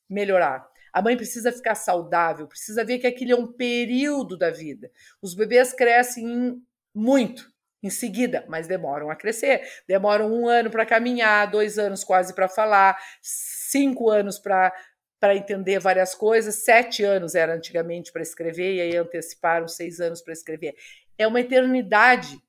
melhorar. 0.09 0.67
A 0.91 1.03
mãe 1.03 1.15
precisa 1.15 1.51
ficar 1.51 1.75
saudável, 1.75 2.47
precisa 2.47 2.83
ver 2.83 2.97
que 2.97 3.05
aquilo 3.05 3.33
é 3.33 3.35
um 3.35 3.45
período 3.45 4.35
da 4.35 4.49
vida. 4.49 4.89
Os 5.21 5.35
bebês 5.35 5.71
crescem 5.71 6.59
muito 6.95 7.53
em 7.81 7.89
seguida, 7.89 8.45
mas 8.47 8.67
demoram 8.67 9.09
a 9.09 9.15
crescer. 9.15 9.61
Demoram 9.87 10.31
um 10.31 10.47
ano 10.47 10.69
para 10.69 10.85
caminhar, 10.85 11.49
dois 11.49 11.77
anos 11.77 12.03
quase 12.03 12.33
para 12.33 12.47
falar, 12.47 12.97
cinco 13.21 14.09
anos 14.09 14.39
para 14.39 14.73
para 15.19 15.35
entender 15.35 15.79
várias 15.79 16.15
coisas, 16.15 16.63
sete 16.63 17.03
anos 17.03 17.35
era 17.35 17.53
antigamente 17.53 18.09
para 18.09 18.21
escrever, 18.21 18.75
e 18.75 18.81
aí 18.81 18.95
anteciparam 18.95 19.67
seis 19.67 19.99
anos 19.99 20.21
para 20.21 20.31
escrever. 20.31 20.75
É 21.17 21.27
uma 21.27 21.41
eternidade. 21.41 22.41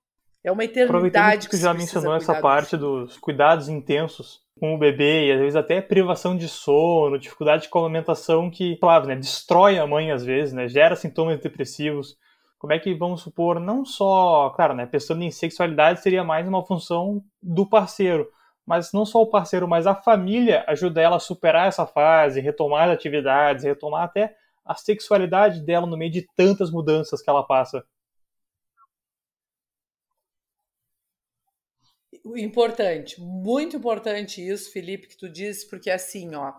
É 0.45 0.53
uma 0.53 0.65
eternidade 0.65 1.49
que, 1.49 1.57
que 1.57 1.61
já 1.61 1.75
mencionou 1.75 2.15
essa 2.15 2.41
parte 2.41 2.77
dos 2.77 3.19
cuidados 3.19 3.69
intensos 3.69 4.41
com 4.59 4.75
o 4.75 4.79
bebê, 4.79 5.27
e 5.27 5.33
às 5.33 5.41
vezes 5.41 5.57
até 5.57 5.81
privação 5.81 6.37
de 6.37 6.47
sono, 6.47 7.19
dificuldade 7.19 7.69
com 7.69 7.81
a 7.81 7.83
alimentação 7.83 8.49
que, 8.49 8.77
claro, 8.77 9.07
né, 9.07 9.17
destrói 9.17 9.79
a 9.79 9.87
mãe 9.87 10.13
às 10.13 10.25
vezes, 10.25 10.53
né, 10.53 10.69
gera 10.69 10.95
sintomas 10.95 11.41
depressivos. 11.41 12.17
Como 12.61 12.75
é 12.75 12.79
que, 12.79 12.93
vamos 12.93 13.23
supor, 13.23 13.59
não 13.59 13.87
só, 13.87 14.51
claro, 14.51 14.75
né, 14.75 14.85
pensando 14.85 15.23
em 15.23 15.31
sexualidade 15.31 16.03
seria 16.03 16.23
mais 16.23 16.47
uma 16.47 16.63
função 16.63 17.25
do 17.43 17.67
parceiro, 17.67 18.31
mas 18.67 18.93
não 18.93 19.07
só 19.07 19.23
o 19.23 19.31
parceiro, 19.31 19.67
mas 19.67 19.87
a 19.87 19.95
família 19.95 20.63
ajuda 20.69 21.01
ela 21.01 21.17
a 21.17 21.21
superar 21.21 21.69
essa 21.69 21.87
fase, 21.87 22.39
retomar 22.39 22.91
as 22.91 22.95
atividades, 22.95 23.65
retomar 23.65 24.05
até 24.05 24.37
a 24.63 24.75
sexualidade 24.75 25.63
dela 25.63 25.87
no 25.87 25.97
meio 25.97 26.13
de 26.13 26.29
tantas 26.37 26.71
mudanças 26.71 27.23
que 27.23 27.31
ela 27.31 27.43
passa. 27.43 27.83
Importante, 32.37 33.19
muito 33.23 33.79
importante 33.79 34.47
isso, 34.47 34.71
Felipe, 34.71 35.09
que 35.09 35.17
tu 35.17 35.31
disse, 35.31 35.67
porque 35.67 35.91
assim, 35.91 36.35
ó, 36.35 36.53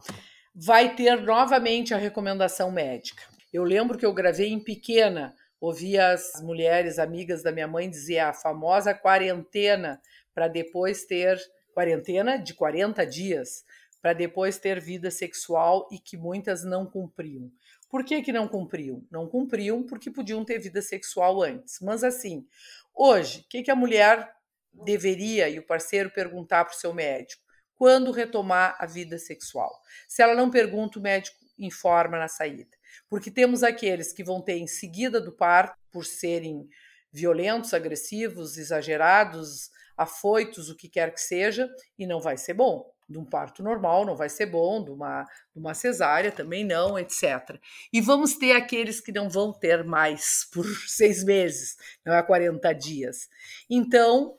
vai 0.56 0.96
ter 0.96 1.22
novamente 1.22 1.94
a 1.94 1.98
recomendação 1.98 2.72
médica. 2.72 3.22
Eu 3.54 3.64
lembro 3.64 4.00
que 4.00 4.06
eu 4.06 4.14
gravei 4.14 4.52
em 4.52 4.60
pequena, 4.60 5.36
ouvia 5.62 6.10
as 6.10 6.42
mulheres 6.42 7.00
amigas 7.00 7.44
da 7.44 7.52
minha 7.52 7.68
mãe 7.68 7.90
dizer 7.90 8.20
a 8.20 8.34
famosa 8.34 8.94
quarentena 8.94 10.02
para 10.34 10.48
depois 10.48 11.06
ter 11.06 11.40
quarentena 11.74 12.38
de 12.38 12.54
40 12.54 13.06
dias 13.06 13.64
para 14.02 14.14
depois 14.14 14.58
ter 14.58 14.80
vida 14.80 15.12
sexual 15.12 15.88
e 15.92 16.00
que 16.00 16.18
muitas 16.18 16.64
não 16.64 16.86
cumpriam. 16.88 17.52
Por 17.88 18.04
que, 18.04 18.22
que 18.22 18.32
não 18.32 18.48
cumpriam? 18.48 19.06
Não 19.12 19.28
cumpriam 19.28 19.84
porque 19.84 20.10
podiam 20.10 20.44
ter 20.44 20.58
vida 20.58 20.82
sexual 20.82 21.44
antes. 21.44 21.80
Mas 21.82 22.04
assim, 22.04 22.48
hoje, 22.96 23.42
o 23.42 23.50
que, 23.50 23.62
que 23.62 23.70
a 23.70 23.76
mulher 23.76 24.34
deveria 24.74 25.50
e 25.50 25.60
o 25.60 25.66
parceiro 25.66 26.10
perguntar 26.10 26.66
para 26.66 26.74
o 26.74 26.78
seu 26.78 26.94
médico? 26.94 27.44
Quando 27.76 28.12
retomar 28.12 28.76
a 28.80 28.86
vida 28.86 29.20
sexual? 29.20 29.72
Se 30.08 30.24
ela 30.24 30.34
não 30.34 30.50
pergunta, 30.50 30.98
o 30.98 31.02
médico 31.02 31.38
informa 31.60 32.18
na 32.18 32.28
saída. 32.28 32.81
Porque 33.12 33.30
temos 33.30 33.62
aqueles 33.62 34.14
que 34.14 34.24
vão 34.24 34.42
ter 34.42 34.56
em 34.56 34.68
seguida 34.68 35.20
do 35.20 35.34
parto, 35.34 35.78
por 35.92 36.06
serem 36.06 36.66
violentos, 37.12 37.74
agressivos, 37.74 38.58
exagerados, 38.58 39.70
afoitos, 39.98 40.70
o 40.70 40.78
que 40.78 40.88
quer 40.88 41.14
que 41.14 41.20
seja, 41.20 41.70
e 42.00 42.08
não 42.08 42.22
vai 42.22 42.38
ser 42.38 42.54
bom. 42.54 42.90
De 43.10 43.18
um 43.18 43.26
parto 43.26 43.62
normal 43.62 44.06
não 44.06 44.16
vai 44.16 44.30
ser 44.30 44.46
bom, 44.46 44.82
de 44.82 44.92
uma, 44.92 45.24
de 45.54 45.60
uma 45.60 45.74
cesárea 45.74 46.32
também 46.32 46.64
não, 46.64 46.98
etc. 46.98 47.60
E 47.92 48.00
vamos 48.00 48.36
ter 48.36 48.54
aqueles 48.54 49.02
que 49.02 49.12
não 49.12 49.30
vão 49.30 49.52
ter 49.52 49.84
mais 49.84 50.48
por 50.54 50.66
seis 50.88 51.22
meses, 51.22 51.76
não 52.06 52.14
é 52.16 52.24
40 52.24 52.72
dias. 52.72 53.28
Então, 53.70 54.38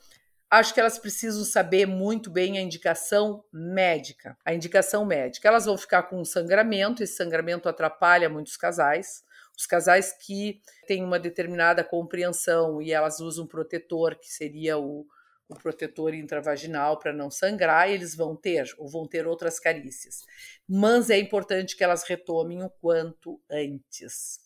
acho 0.52 0.74
que 0.74 0.80
elas 0.80 0.98
precisam 0.98 1.44
saber 1.44 1.86
muito 1.86 2.30
bem 2.30 2.58
a 2.58 2.60
indicação 2.60 3.42
médica. 3.50 4.36
A 4.44 4.52
indicação 4.52 5.02
médica. 5.06 5.48
Elas 5.48 5.64
vão 5.64 5.78
ficar 5.78 6.02
com 6.02 6.20
um 6.20 6.26
sangramento, 6.26 7.02
esse 7.02 7.16
sangramento 7.16 7.70
atrapalha 7.70 8.28
muitos 8.28 8.58
casais. 8.58 9.24
Os 9.56 9.64
casais 9.64 10.12
que 10.12 10.60
têm 10.86 11.02
uma 11.02 11.18
determinada 11.18 11.82
compreensão 11.82 12.82
e 12.82 12.92
elas 12.92 13.18
usam 13.18 13.46
protetor, 13.46 14.18
que 14.18 14.28
seria 14.28 14.76
o, 14.76 15.06
o 15.48 15.54
protetor 15.54 16.12
intravaginal 16.12 16.98
para 16.98 17.14
não 17.14 17.30
sangrar, 17.30 17.88
eles 17.88 18.14
vão 18.14 18.36
ter, 18.36 18.74
ou 18.76 18.90
vão 18.90 19.08
ter 19.08 19.26
outras 19.26 19.58
carícias. 19.58 20.20
Mas 20.68 21.08
é 21.08 21.18
importante 21.18 21.74
que 21.74 21.84
elas 21.84 22.02
retomem 22.02 22.62
o 22.62 22.68
quanto 22.68 23.40
antes, 23.50 24.38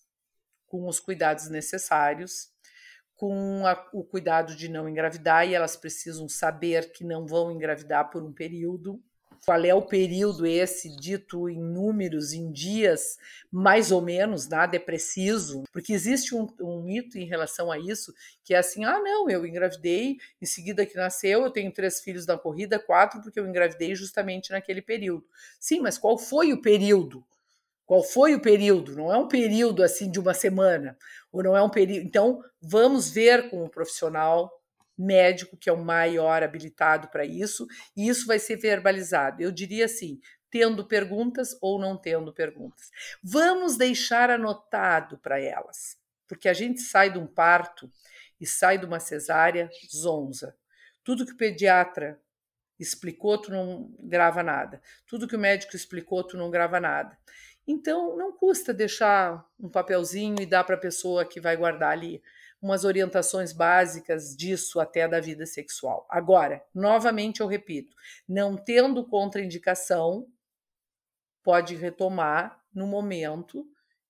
com 0.67 0.87
os 0.87 1.01
cuidados 1.01 1.49
necessários, 1.51 2.55
com 3.17 3.67
a, 3.67 3.89
o 3.93 4.05
cuidado 4.05 4.55
de 4.55 4.69
não 4.69 4.89
engravidar, 4.89 5.49
e 5.49 5.55
elas 5.55 5.77
precisam 5.77 6.29
saber 6.29 6.93
que 6.93 7.05
não 7.05 7.27
vão 7.27 7.51
engravidar 7.51 8.11
por 8.11 8.23
um 8.23 8.33
período 8.33 9.03
qual 9.45 9.65
é 9.65 9.73
o 9.73 9.83
período 9.83 10.45
esse 10.45 10.95
dito 10.97 11.49
em 11.49 11.63
números, 11.63 12.33
em 12.33 12.51
dias, 12.51 13.17
mais 13.51 13.93
ou 13.93 14.03
menos, 14.03 14.49
nada 14.49 14.75
é 14.75 14.79
preciso, 14.81 15.63
porque 15.73 15.93
existe 15.93 16.35
um, 16.35 16.49
um, 16.61 16.83
mito 16.83 17.17
em 17.17 17.27
relação 17.27 17.71
a 17.71 17.79
isso, 17.79 18.13
que 18.43 18.55
é 18.55 18.59
assim, 18.59 18.85
ah, 18.85 18.99
não, 18.99 19.31
eu 19.31 19.47
engravidei, 19.47 20.17
em 20.43 20.47
seguida 20.47 20.85
que 20.85 20.97
nasceu, 20.97 21.45
eu 21.45 21.51
tenho 21.51 21.73
três 21.73 22.01
filhos 22.01 22.27
na 22.27 22.37
corrida, 22.37 22.79
quatro, 22.79 23.23
porque 23.23 23.39
eu 23.39 23.47
engravidei 23.47 23.95
justamente 23.95 24.51
naquele 24.51 24.83
período. 24.83 25.25
Sim, 25.61 25.81
mas 25.81 25.97
qual 25.97 26.19
foi 26.19 26.53
o 26.53 26.61
período? 26.61 27.25
Qual 27.87 28.03
foi 28.03 28.35
o 28.35 28.41
período? 28.41 28.97
Não 28.97 29.13
é 29.13 29.17
um 29.17 29.29
período 29.29 29.83
assim 29.83 30.11
de 30.11 30.19
uma 30.19 30.35
semana, 30.35 30.99
ou 31.33 31.43
não 31.43 31.57
é 31.57 31.63
um 31.63 31.71
período. 31.71 32.05
Então, 32.05 32.43
vamos 32.61 33.09
ver 33.09 33.49
com 33.49 33.65
o 33.65 33.71
profissional 33.71 34.51
médico, 34.99 35.57
que 35.57 35.71
é 35.71 35.73
o 35.73 35.85
maior 35.85 36.43
habilitado 36.43 37.09
para 37.09 37.25
isso, 37.25 37.67
e 37.97 38.09
isso 38.09 38.27
vai 38.27 38.39
ser 38.39 38.57
verbalizado. 38.57 39.41
Eu 39.41 39.53
diria 39.53 39.85
assim, 39.85 40.21
tendo 40.51 40.87
perguntas 40.87 41.57
ou 41.61 41.79
não 41.79 41.97
tendo 41.97 42.33
perguntas. 42.33 42.91
Vamos 43.23 43.77
deixar 43.77 44.31
anotado 44.31 45.19
para 45.19 45.41
elas, 45.41 45.97
porque 46.27 46.49
a 46.49 46.55
gente 46.55 46.81
sai 46.81 47.11
de 47.11 47.19
um 47.19 47.27
parto 47.27 47.91
e 48.41 48.47
sai 48.47 48.79
de 48.79 48.87
uma 48.87 48.99
cesárea 48.99 49.71
zonza. 49.95 50.57
Tudo 51.05 51.25
que 51.25 51.33
o 51.33 51.37
pediatra 51.37 52.21
explicou, 52.79 53.39
tu 53.39 53.51
não 53.51 53.95
grava 54.01 54.43
nada. 54.43 54.81
Tudo 55.07 55.29
que 55.29 55.37
o 55.37 55.39
médico 55.39 55.77
explicou, 55.77 56.25
tu 56.25 56.37
não 56.37 56.51
grava 56.51 56.81
nada. 56.81 57.17
Então, 57.67 58.17
não 58.17 58.33
custa 58.33 58.73
deixar 58.73 59.45
um 59.59 59.69
papelzinho 59.69 60.37
e 60.41 60.47
dar 60.47 60.65
para 60.65 60.77
a 60.77 60.81
pessoa 60.81 61.25
que 61.25 61.41
vai 61.41 61.57
guardar 61.57 61.91
ali 61.91 62.23
umas 62.63 62.85
orientações 62.85 63.53
básicas 63.53 64.37
disso 64.37 64.81
até 64.81 65.07
da 65.07 65.21
vida 65.21 65.45
sexual. 65.47 66.07
Agora, 66.11 66.63
novamente 66.75 67.41
eu 67.41 67.47
repito, 67.47 67.95
não 68.29 68.57
tendo 68.57 69.07
contraindicação, 69.07 70.27
pode 71.43 71.75
retomar 71.75 72.61
no 72.75 72.87
momento 72.87 73.67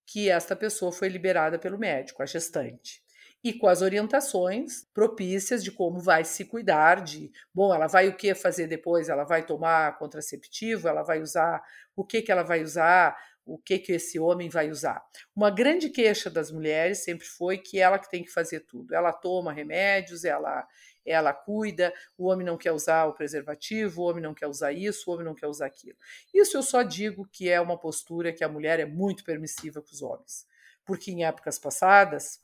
que 0.06 0.30
esta 0.30 0.54
pessoa 0.54 0.92
foi 0.92 1.08
liberada 1.08 1.58
pelo 1.58 1.78
médico, 1.78 2.22
a 2.22 2.26
gestante. 2.26 3.04
E 3.42 3.52
com 3.52 3.68
as 3.68 3.82
orientações 3.82 4.84
propícias 4.94 5.62
de 5.62 5.70
como 5.70 6.00
vai 6.00 6.24
se 6.24 6.44
cuidar 6.44 7.02
de, 7.02 7.30
bom, 7.54 7.74
ela 7.74 7.86
vai 7.86 8.08
o 8.08 8.16
que 8.16 8.34
fazer 8.34 8.66
depois? 8.66 9.08
Ela 9.08 9.24
vai 9.24 9.44
tomar 9.44 9.98
contraceptivo, 9.98 10.88
ela 10.88 11.02
vai 11.02 11.20
usar 11.20 11.62
o 11.94 12.04
que 12.04 12.22
que 12.22 12.32
ela 12.32 12.42
vai 12.42 12.62
usar, 12.62 13.16
o 13.46 13.56
que 13.56 13.78
que 13.78 13.92
esse 13.92 14.18
homem 14.18 14.48
vai 14.48 14.70
usar. 14.70 15.02
Uma 15.34 15.50
grande 15.50 15.88
queixa 15.88 16.28
das 16.28 16.50
mulheres 16.50 17.04
sempre 17.04 17.24
foi 17.24 17.56
que 17.58 17.78
ela 17.78 17.98
que 17.98 18.10
tem 18.10 18.24
que 18.24 18.32
fazer 18.32 18.60
tudo. 18.60 18.92
Ela 18.92 19.12
toma 19.12 19.52
remédios, 19.52 20.24
ela 20.24 20.66
ela 21.08 21.32
cuida, 21.32 21.94
o 22.18 22.26
homem 22.26 22.44
não 22.44 22.58
quer 22.58 22.72
usar 22.72 23.04
o 23.04 23.14
preservativo, 23.14 24.02
o 24.02 24.06
homem 24.06 24.20
não 24.20 24.34
quer 24.34 24.48
usar 24.48 24.72
isso, 24.72 25.08
o 25.08 25.14
homem 25.14 25.24
não 25.24 25.36
quer 25.36 25.46
usar 25.46 25.66
aquilo. 25.66 25.96
Isso 26.34 26.56
eu 26.56 26.64
só 26.64 26.82
digo 26.82 27.28
que 27.30 27.48
é 27.48 27.60
uma 27.60 27.78
postura 27.78 28.32
que 28.32 28.42
a 28.42 28.48
mulher 28.48 28.80
é 28.80 28.84
muito 28.84 29.22
permissiva 29.22 29.80
com 29.80 29.92
os 29.92 30.02
homens. 30.02 30.44
Porque 30.84 31.12
em 31.12 31.24
épocas 31.24 31.60
passadas, 31.60 32.40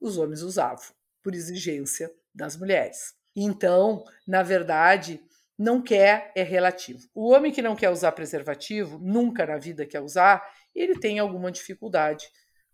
os 0.00 0.16
homens 0.16 0.42
usavam, 0.42 0.94
por 1.20 1.34
exigência 1.34 2.08
das 2.32 2.56
mulheres. 2.56 3.16
Então, 3.34 4.04
na 4.24 4.44
verdade, 4.44 5.20
não 5.58 5.82
quer 5.82 6.32
é 6.36 6.42
relativo. 6.42 7.00
O 7.14 7.32
homem 7.32 7.50
que 7.50 7.60
não 7.60 7.74
quer 7.74 7.90
usar 7.90 8.12
preservativo, 8.12 8.98
nunca 9.02 9.44
na 9.44 9.58
vida 9.58 9.84
quer 9.84 10.00
usar, 10.00 10.42
ele 10.74 10.98
tem 10.98 11.18
alguma 11.18 11.50
dificuldade 11.50 12.26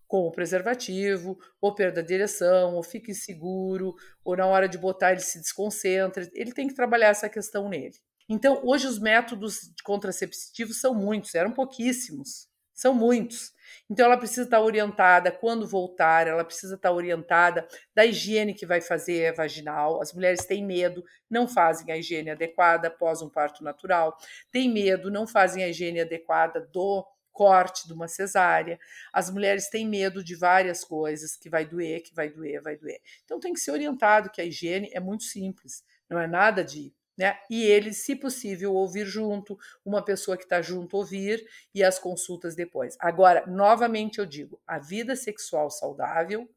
com 0.07 0.27
o 0.27 0.31
preservativo, 0.31 1.39
ou 1.61 1.75
perda 1.75 2.01
a 2.01 2.05
direção, 2.05 2.75
ou 2.75 2.83
fica 2.83 3.11
inseguro, 3.11 3.95
ou 4.23 4.37
na 4.37 4.47
hora 4.47 4.69
de 4.69 4.77
botar 4.77 5.13
ele 5.13 5.21
se 5.21 5.41
desconcentra. 5.41 6.29
Ele 6.35 6.53
tem 6.53 6.69
que 6.69 6.75
trabalhar 6.75 7.09
essa 7.09 7.29
questão 7.29 7.69
nele. 7.69 7.97
Então, 8.29 8.61
hoje 8.63 8.87
os 8.87 8.99
métodos 8.99 9.73
contraceptivos 9.83 10.81
são 10.81 10.95
muitos, 10.95 11.35
eram 11.35 11.53
pouquíssimos, 11.53 12.49
são 12.73 12.95
muitos. 12.95 13.53
Então, 13.91 14.07
ela 14.07 14.17
precisa 14.17 14.43
estar 14.43 14.61
orientada 14.61 15.31
quando 15.31 15.67
voltar, 15.67 16.27
ela 16.27 16.45
precisa 16.45 16.75
estar 16.75 16.93
orientada 16.93 17.67
da 17.95 18.05
higiene 18.05 18.55
que 18.55 18.67
vai 18.67 18.81
fazer 18.81 19.35
vaginal. 19.35 20.01
As 20.01 20.13
mulheres 20.13 20.45
têm 20.45 20.65
medo, 20.65 21.05
não 21.31 21.47
fazem 21.47 21.93
a 21.93 21.97
higiene 21.97 22.31
adequada 22.31 22.89
após 22.89 23.23
um 23.23 23.29
parto 23.29 23.63
natural, 23.63 24.17
têm 24.51 24.73
medo, 24.73 25.11
não 25.11 25.27
fazem 25.27 25.65
a 25.65 25.69
higiene 25.69 26.01
adequada 26.01 26.61
do 26.73 27.07
corte 27.35 27.87
de 27.87 27.93
uma 27.93 28.09
cesárea. 28.09 28.79
As 29.13 29.29
mulheres 29.29 29.69
têm 29.69 29.87
medo 29.87 30.25
de 30.25 30.37
várias 30.37 30.85
coisas, 30.85 31.37
que 31.37 31.51
vai 31.51 31.67
doer, 31.67 32.01
que 32.01 32.15
vai 32.15 32.31
doer, 32.31 32.63
vai 32.63 32.77
doer. 32.77 33.01
Então 33.25 33.41
tem 33.41 33.53
que 33.53 33.61
ser 33.61 33.73
orientado 33.73 34.31
que 34.31 34.41
a 34.41 34.45
higiene 34.45 34.89
é 34.95 35.01
muito 35.01 35.25
simples, 35.25 35.85
não 36.09 36.19
é 36.19 36.27
nada 36.27 36.65
de 36.65 36.95
né? 37.17 37.39
E 37.49 37.63
ele, 37.63 37.93
se 37.93 38.17
possível, 38.17 38.75
ouvir 38.75 39.07
junto, 39.07 39.59
uma 39.85 40.05
pessoa 40.05 40.37
que 40.37 40.45
está 40.45 40.61
junto 40.61 40.97
ouvir 40.97 41.45
e 41.75 41.83
as 41.83 41.99
consultas 41.99 42.55
depois. 42.55 42.97
Agora, 42.99 43.47
novamente 43.47 44.19
eu 44.19 44.27
digo, 44.27 44.61
a 44.67 44.79
vida 44.79 45.15
sexual 45.15 45.71
saudável 45.71 46.49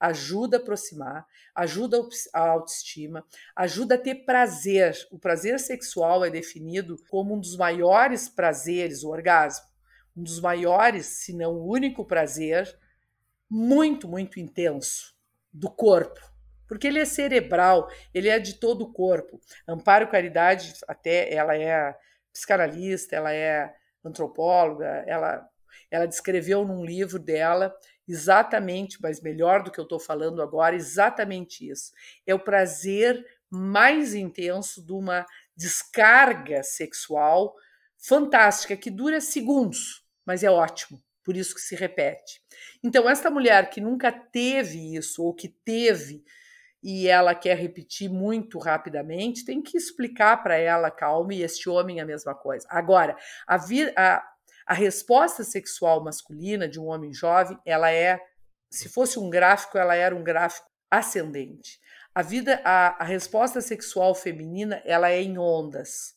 ajuda 0.00 0.56
a 0.56 0.60
aproximar, 0.60 1.24
ajuda 1.54 2.00
a 2.32 2.40
autoestima, 2.40 3.24
ajuda 3.54 3.94
a 3.94 3.98
ter 3.98 4.24
prazer. 4.24 4.96
O 5.12 5.18
prazer 5.18 5.60
sexual 5.60 6.24
é 6.24 6.30
definido 6.30 6.96
como 7.08 7.34
um 7.34 7.40
dos 7.40 7.56
maiores 7.56 8.28
prazeres, 8.28 9.04
o 9.04 9.10
orgasmo, 9.10 9.64
um 10.16 10.22
dos 10.22 10.40
maiores, 10.40 11.06
se 11.06 11.32
não 11.32 11.54
o 11.54 11.70
único 11.70 12.04
prazer, 12.04 12.76
muito, 13.48 14.08
muito 14.08 14.40
intenso 14.40 15.14
do 15.52 15.70
corpo 15.70 16.31
porque 16.72 16.86
ele 16.86 17.00
é 17.00 17.04
cerebral, 17.04 17.86
ele 18.14 18.30
é 18.30 18.38
de 18.38 18.54
todo 18.54 18.80
o 18.84 18.92
corpo. 18.94 19.38
Amparo 19.68 20.08
Caridade, 20.08 20.72
até 20.88 21.30
ela 21.30 21.54
é 21.54 21.94
psicanalista, 22.32 23.14
ela 23.14 23.30
é 23.30 23.74
antropóloga, 24.02 25.04
ela, 25.06 25.46
ela 25.90 26.06
descreveu 26.06 26.64
num 26.64 26.82
livro 26.82 27.18
dela 27.18 27.76
exatamente, 28.08 28.96
mas 29.02 29.20
melhor 29.20 29.62
do 29.62 29.70
que 29.70 29.78
eu 29.78 29.82
estou 29.82 30.00
falando 30.00 30.40
agora, 30.40 30.74
exatamente 30.74 31.68
isso. 31.68 31.92
É 32.26 32.34
o 32.34 32.40
prazer 32.40 33.22
mais 33.50 34.14
intenso 34.14 34.82
de 34.82 34.92
uma 34.92 35.26
descarga 35.54 36.62
sexual 36.62 37.54
fantástica, 37.98 38.78
que 38.78 38.90
dura 38.90 39.20
segundos, 39.20 40.06
mas 40.24 40.42
é 40.42 40.50
ótimo, 40.50 41.04
por 41.22 41.36
isso 41.36 41.54
que 41.54 41.60
se 41.60 41.76
repete. 41.76 42.40
Então, 42.82 43.06
esta 43.10 43.30
mulher 43.30 43.68
que 43.68 43.78
nunca 43.78 44.10
teve 44.10 44.96
isso, 44.96 45.22
ou 45.22 45.34
que 45.34 45.48
teve, 45.48 46.24
e 46.82 47.08
ela 47.08 47.34
quer 47.34 47.56
repetir 47.56 48.10
muito 48.10 48.58
rapidamente, 48.58 49.44
tem 49.44 49.62
que 49.62 49.76
explicar 49.76 50.42
para 50.42 50.56
ela, 50.56 50.90
calma, 50.90 51.32
e 51.32 51.42
este 51.42 51.68
homem 51.68 52.00
a 52.00 52.06
mesma 52.06 52.34
coisa. 52.34 52.66
Agora, 52.68 53.16
a, 53.46 53.56
vir, 53.56 53.92
a, 53.96 54.22
a 54.66 54.74
resposta 54.74 55.44
sexual 55.44 56.02
masculina 56.02 56.68
de 56.68 56.80
um 56.80 56.86
homem 56.86 57.12
jovem, 57.12 57.58
ela 57.64 57.90
é, 57.90 58.20
se 58.70 58.88
fosse 58.88 59.18
um 59.18 59.30
gráfico, 59.30 59.78
ela 59.78 59.94
era 59.94 60.14
um 60.14 60.24
gráfico 60.24 60.66
ascendente. 60.90 61.80
A 62.14 62.20
vida, 62.20 62.60
a, 62.64 63.02
a 63.02 63.04
resposta 63.04 63.60
sexual 63.60 64.14
feminina, 64.14 64.82
ela 64.84 65.10
é 65.10 65.22
em 65.22 65.38
ondas 65.38 66.14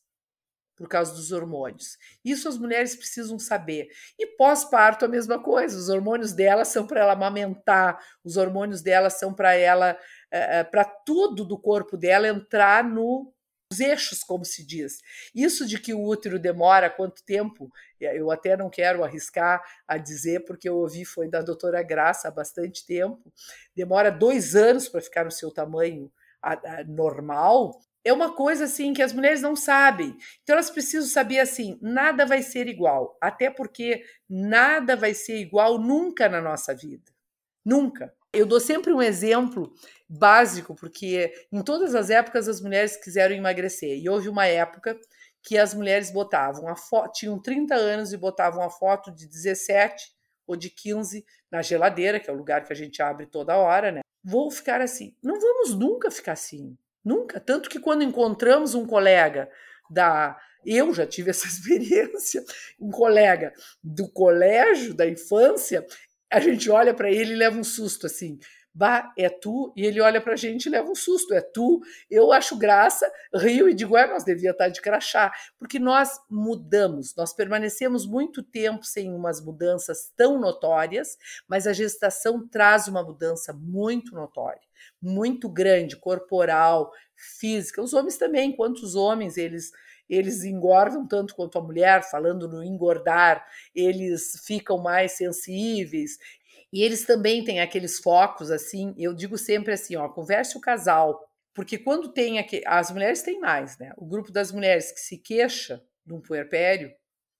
por 0.75 0.89
causa 0.89 1.13
dos 1.13 1.31
hormônios. 1.31 1.97
Isso 2.23 2.49
as 2.49 2.57
mulheres 2.57 2.95
precisam 2.95 3.39
saber. 3.39 3.87
E 4.19 4.27
pós-parto 4.35 5.05
a 5.05 5.07
mesma 5.07 5.41
coisa. 5.41 5.77
Os 5.77 5.89
hormônios 5.89 6.33
dela 6.33 6.65
são 6.65 6.85
para 6.85 6.99
ela 6.99 7.13
amamentar, 7.13 7.97
os 8.23 8.35
hormônios 8.35 8.81
dela 8.81 9.09
são 9.09 9.33
para 9.33 9.55
ela 9.55 9.91
é, 9.91 9.97
é, 9.97 9.97
para 10.71 10.83
tudo 10.83 11.45
do 11.45 11.57
corpo 11.57 11.97
dela 11.97 12.27
entrar 12.27 12.83
nos 12.83 13.33
eixos, 13.79 14.23
como 14.23 14.45
se 14.45 14.65
diz. 14.65 14.99
Isso 15.33 15.65
de 15.65 15.79
que 15.79 15.93
o 15.93 16.03
útero 16.03 16.39
demora 16.39 16.89
quanto 16.89 17.23
tempo, 17.23 17.71
é, 18.01 18.19
eu 18.19 18.31
até 18.31 18.55
não 18.55 18.69
quero 18.69 19.03
arriscar 19.03 19.61
a 19.87 19.97
dizer, 19.97 20.45
porque 20.45 20.69
eu 20.69 20.77
ouvi 20.77 21.05
foi 21.05 21.27
da 21.29 21.41
doutora 21.41 21.81
Graça 21.83 22.27
há 22.27 22.31
bastante 22.31 22.85
tempo, 22.85 23.31
demora 23.75 24.11
dois 24.11 24.55
anos 24.55 24.87
para 24.87 25.01
ficar 25.01 25.25
no 25.25 25.31
seu 25.31 25.51
tamanho 25.51 26.11
normal, 26.87 27.79
é 28.03 28.13
uma 28.13 28.35
coisa 28.35 28.65
assim 28.65 28.93
que 28.93 29.01
as 29.01 29.11
mulheres 29.11 29.41
não 29.41 29.55
sabem. 29.55 30.15
Então 30.43 30.53
elas 30.53 30.69
precisam 30.69 31.09
saber 31.09 31.39
assim, 31.39 31.79
nada 31.81 32.23
vai 32.23 32.43
ser 32.43 32.67
igual, 32.67 33.17
até 33.19 33.49
porque 33.49 34.03
nada 34.29 34.95
vai 34.95 35.15
ser 35.15 35.37
igual 35.37 35.79
nunca 35.79 36.29
na 36.29 36.39
nossa 36.39 36.73
vida. 36.75 37.11
Nunca. 37.65 38.13
Eu 38.35 38.45
dou 38.45 38.59
sempre 38.59 38.93
um 38.93 39.01
exemplo 39.01 39.73
básico, 40.07 40.75
porque 40.75 41.33
em 41.51 41.61
todas 41.63 41.95
as 41.95 42.09
épocas 42.09 42.47
as 42.47 42.61
mulheres 42.61 42.95
quiseram 42.97 43.35
emagrecer. 43.35 43.97
E 43.97 44.09
houve 44.09 44.29
uma 44.29 44.45
época 44.45 44.99
que 45.41 45.57
as 45.57 45.73
mulheres 45.73 46.11
botavam 46.11 46.67
a 46.67 46.75
foto, 46.75 47.13
tinham 47.13 47.39
30 47.39 47.75
anos 47.75 48.11
e 48.11 48.17
botavam 48.17 48.63
a 48.63 48.69
foto 48.69 49.11
de 49.11 49.27
17 49.27 50.11
ou 50.47 50.55
de 50.55 50.69
15 50.69 51.23
na 51.51 51.61
geladeira, 51.61 52.19
que 52.19 52.29
é 52.29 52.33
o 52.33 52.37
lugar 52.37 52.63
que 52.65 52.73
a 52.73 52.75
gente 52.75 53.01
abre 53.01 53.25
toda 53.25 53.57
hora, 53.57 53.91
né? 53.91 54.01
Vou 54.23 54.49
ficar 54.49 54.81
assim. 54.81 55.15
Não 55.23 55.39
vamos 55.39 55.75
nunca 55.75 56.09
ficar 56.09 56.33
assim. 56.33 56.75
Nunca. 57.03 57.39
Tanto 57.39 57.69
que 57.69 57.79
quando 57.79 58.03
encontramos 58.03 58.73
um 58.73 58.85
colega 58.85 59.49
da. 59.89 60.37
Eu 60.65 60.91
já 60.95 61.05
tive 61.05 61.29
essa 61.29 61.45
experiência, 61.47 62.43
um 62.79 62.89
colega 62.89 63.53
do 63.83 64.11
colégio, 64.11 64.95
da 64.95 65.07
infância, 65.07 65.85
a 66.31 66.39
gente 66.39 66.69
olha 66.69 66.93
para 66.93 67.11
ele 67.11 67.33
e 67.33 67.37
leva 67.37 67.57
um 67.57 67.63
susto 67.63 68.05
assim. 68.05 68.39
Bah, 68.77 69.13
é 69.17 69.29
tu? 69.29 69.71
E 69.73 69.85
ele 69.85 70.01
olha 70.01 70.19
para 70.19 70.33
a 70.33 70.35
gente 70.35 70.65
e 70.65 70.69
leva 70.69 70.91
um 70.91 70.95
susto. 70.95 71.33
É 71.33 71.39
tu? 71.39 71.79
Eu 72.11 72.33
acho 72.33 72.57
graça, 72.57 73.09
rio 73.33 73.69
e 73.69 73.73
digo, 73.73 73.95
é, 73.95 74.05
nós 74.05 74.25
devia 74.25 74.51
estar 74.51 74.65
tá 74.65 74.69
de 74.69 74.81
crachá. 74.81 75.31
Porque 75.57 75.79
nós 75.79 76.19
mudamos, 76.29 77.15
nós 77.15 77.31
permanecemos 77.33 78.05
muito 78.05 78.43
tempo 78.43 78.83
sem 78.83 79.13
umas 79.13 79.39
mudanças 79.39 80.11
tão 80.17 80.37
notórias, 80.37 81.15
mas 81.47 81.65
a 81.65 81.71
gestação 81.71 82.45
traz 82.49 82.89
uma 82.89 83.01
mudança 83.01 83.53
muito 83.53 84.13
notória, 84.13 84.59
muito 85.05 85.47
grande, 85.47 85.95
corporal, 85.95 86.91
física. 87.15 87.81
Os 87.81 87.93
homens 87.93 88.17
também, 88.17 88.55
quantos 88.55 88.95
homens 88.95 89.37
eles 89.37 89.71
eles 90.07 90.43
engordam 90.43 91.07
tanto 91.07 91.33
quanto 91.35 91.57
a 91.57 91.61
mulher, 91.63 92.03
falando 92.03 92.47
no 92.47 92.63
engordar, 92.63 93.43
eles 93.73 94.39
ficam 94.45 94.77
mais 94.77 95.13
sensíveis. 95.13 96.19
E 96.71 96.83
eles 96.83 97.05
também 97.05 97.43
têm 97.43 97.59
aqueles 97.59 97.97
focos 97.99 98.51
assim, 98.51 98.93
eu 98.99 99.15
digo 99.15 99.35
sempre 99.35 99.73
assim, 99.73 99.95
ó, 99.95 100.07
converse 100.07 100.57
o 100.57 100.61
casal, 100.61 101.27
porque 101.55 101.77
quando 101.77 102.11
tem 102.11 102.37
aqui, 102.37 102.61
as 102.67 102.91
mulheres 102.91 103.23
têm 103.23 103.39
mais, 103.39 103.79
né? 103.79 103.93
O 103.97 104.05
grupo 104.05 104.31
das 104.31 104.51
mulheres 104.51 104.91
que 104.91 104.99
se 104.99 105.17
queixa 105.17 105.81
de 106.05 106.13
um 106.13 106.21
puerpério, 106.21 106.93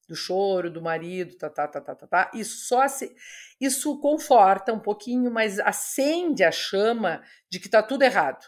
do 0.08 0.16
choro 0.16 0.70
do 0.70 0.82
marido, 0.82 1.36
tá, 1.36 1.50
tá, 1.50 1.68
tá, 1.68 1.82
tá, 1.82 1.96
tá, 1.96 2.08
tá. 2.08 2.32
Isso 2.34 2.68
só 2.68 2.88
se, 2.88 3.16
isso 3.60 4.00
conforta 4.00 4.72
um 4.72 4.80
pouquinho, 4.80 5.32
mas 5.32 5.60
acende 5.60 6.44
a 6.44 6.52
chama 6.52 7.24
de 7.50 7.60
que 7.60 7.70
tá 7.70 7.82
tudo 7.82 8.04
errado, 8.04 8.46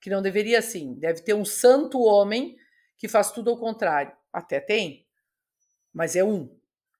que 0.00 0.10
não 0.10 0.22
deveria 0.22 0.58
assim. 0.58 0.94
Deve 0.94 1.22
ter 1.22 1.34
um 1.34 1.44
santo 1.44 2.00
homem 2.00 2.56
que 2.98 3.08
faz 3.08 3.30
tudo 3.30 3.50
ao 3.50 3.58
contrário. 3.58 4.12
Até 4.32 4.60
tem, 4.60 5.06
mas 5.92 6.16
é 6.16 6.24
um. 6.24 6.54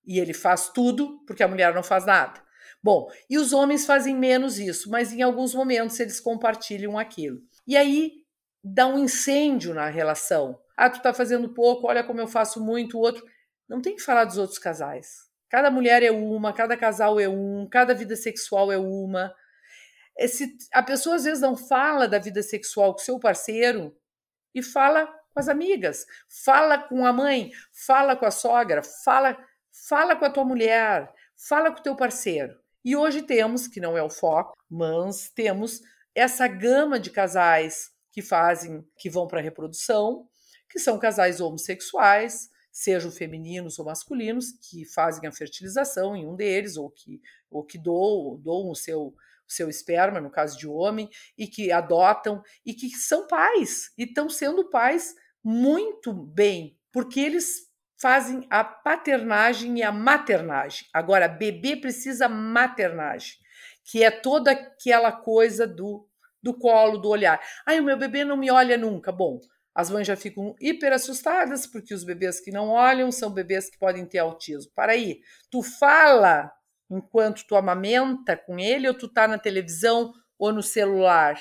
E 0.07 0.19
ele 0.19 0.33
faz 0.33 0.69
tudo 0.69 1.25
porque 1.27 1.43
a 1.43 1.49
mulher 1.49 1.75
não 1.75 1.83
faz 1.83 2.07
nada. 2.07 2.43
Bom, 2.83 3.11
e 3.29 3.37
os 3.37 3.53
homens 3.53 3.85
fazem 3.85 4.17
menos 4.17 4.59
isso, 4.59 4.91
mas 4.91 5.13
em 5.13 5.21
alguns 5.21 5.55
momentos 5.55 6.01
eles 6.01 6.19
compartilham 6.19 6.99
aquilo. 6.99 7.43
E 7.67 7.77
aí 7.77 8.25
dá 8.65 8.87
um 8.87 8.99
incêndio 8.99 9.75
na 9.75 9.89
relação. 9.89 10.59
Ah, 10.77 10.89
tu 10.89 11.03
tá 11.03 11.13
fazendo 11.13 11.53
pouco, 11.53 11.87
olha 11.89 12.03
como 12.03 12.21
eu 12.21 12.27
faço 12.27 12.65
muito, 12.65 12.97
o 12.97 13.01
outro. 13.01 13.25
Não 13.71 13.81
tem 13.81 13.95
que 13.95 14.03
falar 14.03 14.25
dos 14.25 14.37
outros 14.37 14.59
casais. 14.59 15.31
Cada 15.49 15.71
mulher 15.71 16.03
é 16.03 16.11
uma, 16.11 16.53
cada 16.53 16.77
casal 16.77 17.21
é 17.21 17.29
um, 17.29 17.69
cada 17.71 17.95
vida 17.95 18.17
sexual 18.17 18.73
é 18.73 18.77
uma. 18.77 19.33
Esse, 20.19 20.57
a 20.73 20.83
pessoa 20.83 21.15
às 21.15 21.25
vezes 21.25 21.41
não 21.41 21.57
fala 21.57 22.09
da 22.09 22.19
vida 22.19 22.43
sexual 22.43 22.93
com 22.93 22.99
seu 22.99 23.19
parceiro 23.21 23.97
e 24.53 24.61
fala 24.61 25.07
com 25.07 25.39
as 25.39 25.49
amigas, 25.49 26.05
fala 26.45 26.79
com 26.79 27.07
a 27.07 27.13
mãe, 27.13 27.53
fala 27.87 28.17
com 28.17 28.27
a 28.27 28.31
sogra, 28.33 28.83
fala, 29.05 29.39
fala 29.89 30.17
com 30.17 30.25
a 30.25 30.31
tua 30.31 30.45
mulher, 30.45 31.09
fala 31.49 31.71
com 31.71 31.79
o 31.79 31.83
teu 31.83 31.95
parceiro. 31.95 32.59
E 32.85 32.97
hoje 32.97 33.23
temos, 33.23 33.69
que 33.69 33.81
não 33.81 33.97
é 33.97 34.03
o 34.03 34.11
foco, 34.11 34.57
mas 34.69 35.31
temos 35.31 35.81
essa 36.13 36.49
gama 36.49 36.99
de 36.99 37.11
casais 37.11 37.93
que 38.11 38.21
fazem, 38.21 38.85
que 38.99 39.09
vão 39.09 39.29
para 39.29 39.39
a 39.39 39.43
reprodução, 39.43 40.29
que 40.69 40.81
são 40.81 40.99
casais 40.99 41.41
homossexuais, 41.41 42.51
sejam 42.71 43.11
femininos 43.11 43.79
ou 43.79 43.85
masculinos, 43.85 44.53
que 44.53 44.85
fazem 44.85 45.29
a 45.29 45.33
fertilização 45.33 46.15
em 46.17 46.27
um 46.27 46.37
deles, 46.37 46.77
ou 46.77 46.91
que, 46.91 47.21
ou 47.51 47.65
que 47.65 47.79
doam, 47.79 48.37
doam 48.41 48.71
o 48.71 48.75
seu, 48.75 49.15
seu 49.47 49.69
esperma, 49.69 50.21
no 50.21 50.31
caso 50.31 50.59
de 50.59 50.67
homem, 50.67 51.09
e 51.37 51.47
que 51.47 51.73
adotam, 51.73 52.43
e 52.65 52.73
que 52.73 52.89
são 52.91 53.27
pais, 53.27 53.93
e 53.99 54.05
estão 54.05 54.29
sendo 54.29 54.71
pais 54.71 55.15
muito 55.43 56.13
bem, 56.13 56.79
porque 56.93 57.21
eles 57.21 57.71
fazem 58.01 58.47
a 58.49 58.65
paternagem 58.65 59.79
e 59.79 59.83
a 59.83 59.93
maternagem. 59.93 60.87
Agora, 60.93 61.29
bebê 61.29 61.77
precisa 61.77 62.29
maternagem, 62.29 63.35
que 63.85 64.03
é 64.03 64.11
toda 64.11 64.53
aquela 64.53 65.13
coisa 65.13 65.67
do, 65.67 66.09
do 66.43 66.55
colo, 66.55 66.99
do 66.99 67.09
olhar. 67.09 67.41
Ai, 67.67 67.79
o 67.79 67.85
meu 67.85 67.99
bebê 67.99 68.25
não 68.25 68.37
me 68.37 68.51
olha 68.51 68.79
nunca. 68.79 69.13
Bom, 69.13 69.39
as 69.75 69.91
mães 69.91 70.07
já 70.07 70.17
ficam 70.17 70.55
hiper 70.61 70.93
assustadas, 70.93 71.67
porque 71.67 71.95
os 71.95 72.05
bebês 72.05 72.41
que 72.41 72.51
não 72.51 72.69
olham 72.69 73.11
são 73.13 73.33
bebês 73.33 73.71
que 73.71 73.79
podem 73.79 74.05
ter 74.05 74.19
autismo. 74.19 74.73
Para 74.75 74.93
aí, 74.93 75.21
tu 75.51 75.63
fala 75.63 76.51
enquanto 76.91 77.47
tu 77.47 77.55
amamenta 77.55 78.37
com 78.37 78.59
ele 78.59 78.89
ou 78.89 78.95
tu 78.95 79.09
tá 79.09 79.29
na 79.29 79.39
televisão 79.39 80.13
ou 80.39 80.53
no 80.53 80.63
celular? 80.63 81.41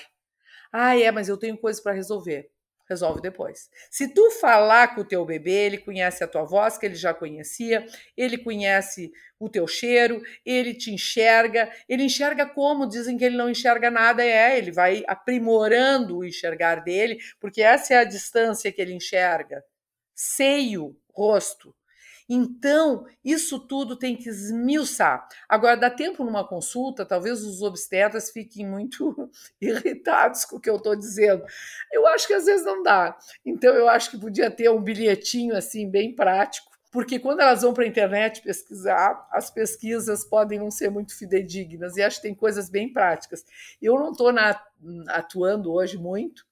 Ah, 0.72 0.98
é, 0.98 1.12
mas 1.12 1.28
eu 1.28 1.38
tenho 1.38 1.58
coisa 1.58 1.82
para 1.82 1.94
resolver 1.94 2.52
resolve 2.89 3.21
depois. 3.21 3.69
Se 3.91 4.08
tu 4.13 4.32
falar 4.32 4.95
com 4.95 5.02
o 5.02 5.06
teu 5.06 5.23
bebê, 5.23 5.67
ele 5.67 5.78
conhece 5.78 6.23
a 6.23 6.28
tua 6.28 6.43
voz, 6.43 6.78
que 6.78 6.86
ele 6.86 6.95
já 6.95 7.13
conhecia, 7.13 7.86
ele 8.17 8.38
conhece 8.38 9.12
o 9.39 9.47
teu 9.47 9.67
cheiro, 9.67 10.21
ele 10.45 10.73
te 10.73 10.91
enxerga, 10.91 11.71
ele 11.88 12.04
enxerga 12.04 12.45
como 12.45 12.88
dizem 12.88 13.17
que 13.17 13.23
ele 13.23 13.38
não 13.38 13.49
enxerga 13.49 13.91
nada, 13.91 14.23
é, 14.23 14.58
ele 14.58 14.71
vai 14.71 15.04
aprimorando 15.08 16.17
o 16.17 16.25
enxergar 16.25 16.84
dele, 16.84 17.19
porque 17.39 17.62
essa 17.62 17.93
é 17.93 17.97
a 17.97 18.04
distância 18.04 18.71
que 18.71 18.82
ele 18.82 18.93
enxerga. 18.93 19.63
Seio, 20.13 20.97
rosto. 21.13 21.73
Então, 22.30 23.08
isso 23.26 23.60
tudo 23.60 23.96
tem 23.96 24.15
que 24.15 24.30
esmiuçar. 24.30 25.28
Agora, 25.48 25.76
dá 25.76 25.89
tempo 25.89 26.24
numa 26.24 26.48
consulta, 26.48 27.04
talvez 27.04 27.44
os 27.44 27.63
obstetras 27.63 28.30
fiquem 28.30 28.68
muito 28.68 29.32
irritados 29.60 30.46
com 30.46 30.58
o 30.58 30.60
que 30.60 30.70
eu 30.70 30.76
estou 30.76 30.96
dizendo. 30.96 31.44
Eu 31.92 32.06
acho 32.06 32.28
que 32.28 32.34
às 32.34 32.46
vezes 32.46 32.63
não 32.63 32.84
dá. 32.84 33.18
Então, 33.44 33.74
eu 33.74 33.89
acho 33.89 34.12
que 34.12 34.20
podia 34.20 34.52
ter 34.52 34.70
um 34.70 34.82
bilhetinho 34.82 35.56
assim, 35.56 35.89
bem 35.89 36.15
prático, 36.15 36.70
porque 36.92 37.20
quando 37.20 37.39
elas 37.39 37.63
vão 37.63 37.74
para 37.74 37.84
a 37.84 37.88
internet 37.88 38.42
pesquisar, 38.42 39.28
as 39.32 39.50
pesquisas 39.50 40.24
podem 40.24 40.60
não 40.60 40.70
ser 40.70 40.89
muito 40.89 41.18
fidedignas, 41.18 41.98
e 41.98 42.04
acho 42.04 42.18
que 42.18 42.24
tem 42.24 42.36
coisas 42.36 42.70
bem 42.70 42.92
práticas. 42.92 43.44
Eu 43.82 43.96
não 43.96 44.12
estou 44.12 44.32
atuando 45.08 45.72
hoje 45.72 45.98
muito, 45.98 46.48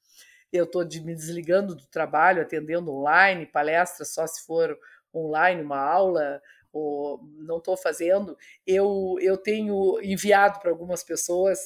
eu 0.52 0.64
estou 0.64 0.84
de, 0.84 1.02
me 1.02 1.14
desligando 1.14 1.76
do 1.76 1.86
trabalho, 1.88 2.42
atendendo 2.42 2.92
online, 2.92 3.46
palestras 3.46 4.14
só 4.14 4.26
se 4.26 4.46
for 4.46 4.78
online, 5.14 5.62
uma 5.62 5.80
aula, 5.80 6.42
ou 6.72 7.20
não 7.40 7.58
estou 7.58 7.76
fazendo, 7.76 8.38
eu, 8.66 9.16
eu 9.20 9.38
tenho 9.38 10.00
enviado 10.02 10.60
para 10.60 10.70
algumas 10.70 11.04
pessoas 11.04 11.60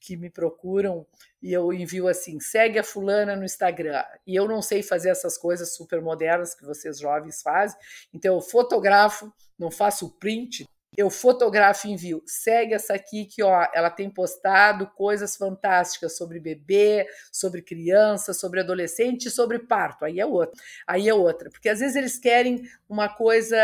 que 0.00 0.16
me 0.16 0.28
procuram 0.28 1.06
e 1.42 1.52
eu 1.52 1.72
envio 1.72 2.06
assim: 2.08 2.38
segue 2.38 2.78
a 2.78 2.84
fulana 2.84 3.34
no 3.34 3.44
Instagram. 3.44 4.04
E 4.26 4.34
eu 4.34 4.46
não 4.46 4.60
sei 4.60 4.82
fazer 4.82 5.10
essas 5.10 5.38
coisas 5.38 5.74
super 5.74 6.00
modernas 6.00 6.54
que 6.54 6.64
vocês 6.64 6.98
jovens 6.98 7.42
fazem, 7.42 7.78
então 8.12 8.34
eu 8.34 8.40
fotografo, 8.40 9.32
não 9.58 9.70
faço 9.70 10.18
print, 10.18 10.66
eu 10.96 11.10
fotografo 11.10 11.86
e 11.86 11.92
envio. 11.92 12.22
Segue 12.26 12.74
essa 12.74 12.94
aqui 12.94 13.24
que 13.24 13.42
ó, 13.42 13.66
ela 13.74 13.90
tem 13.90 14.08
postado 14.08 14.86
coisas 14.88 15.36
fantásticas 15.36 16.16
sobre 16.16 16.38
bebê, 16.38 17.06
sobre 17.32 17.62
criança, 17.62 18.32
sobre 18.32 18.60
adolescente, 18.60 19.30
sobre 19.30 19.58
parto. 19.58 20.04
Aí 20.04 20.20
é 20.20 20.26
outra. 20.26 20.60
Aí 20.86 21.08
é 21.08 21.14
outra, 21.14 21.50
porque 21.50 21.68
às 21.68 21.80
vezes 21.80 21.96
eles 21.96 22.18
querem 22.18 22.62
uma 22.88 23.08
coisa 23.08 23.56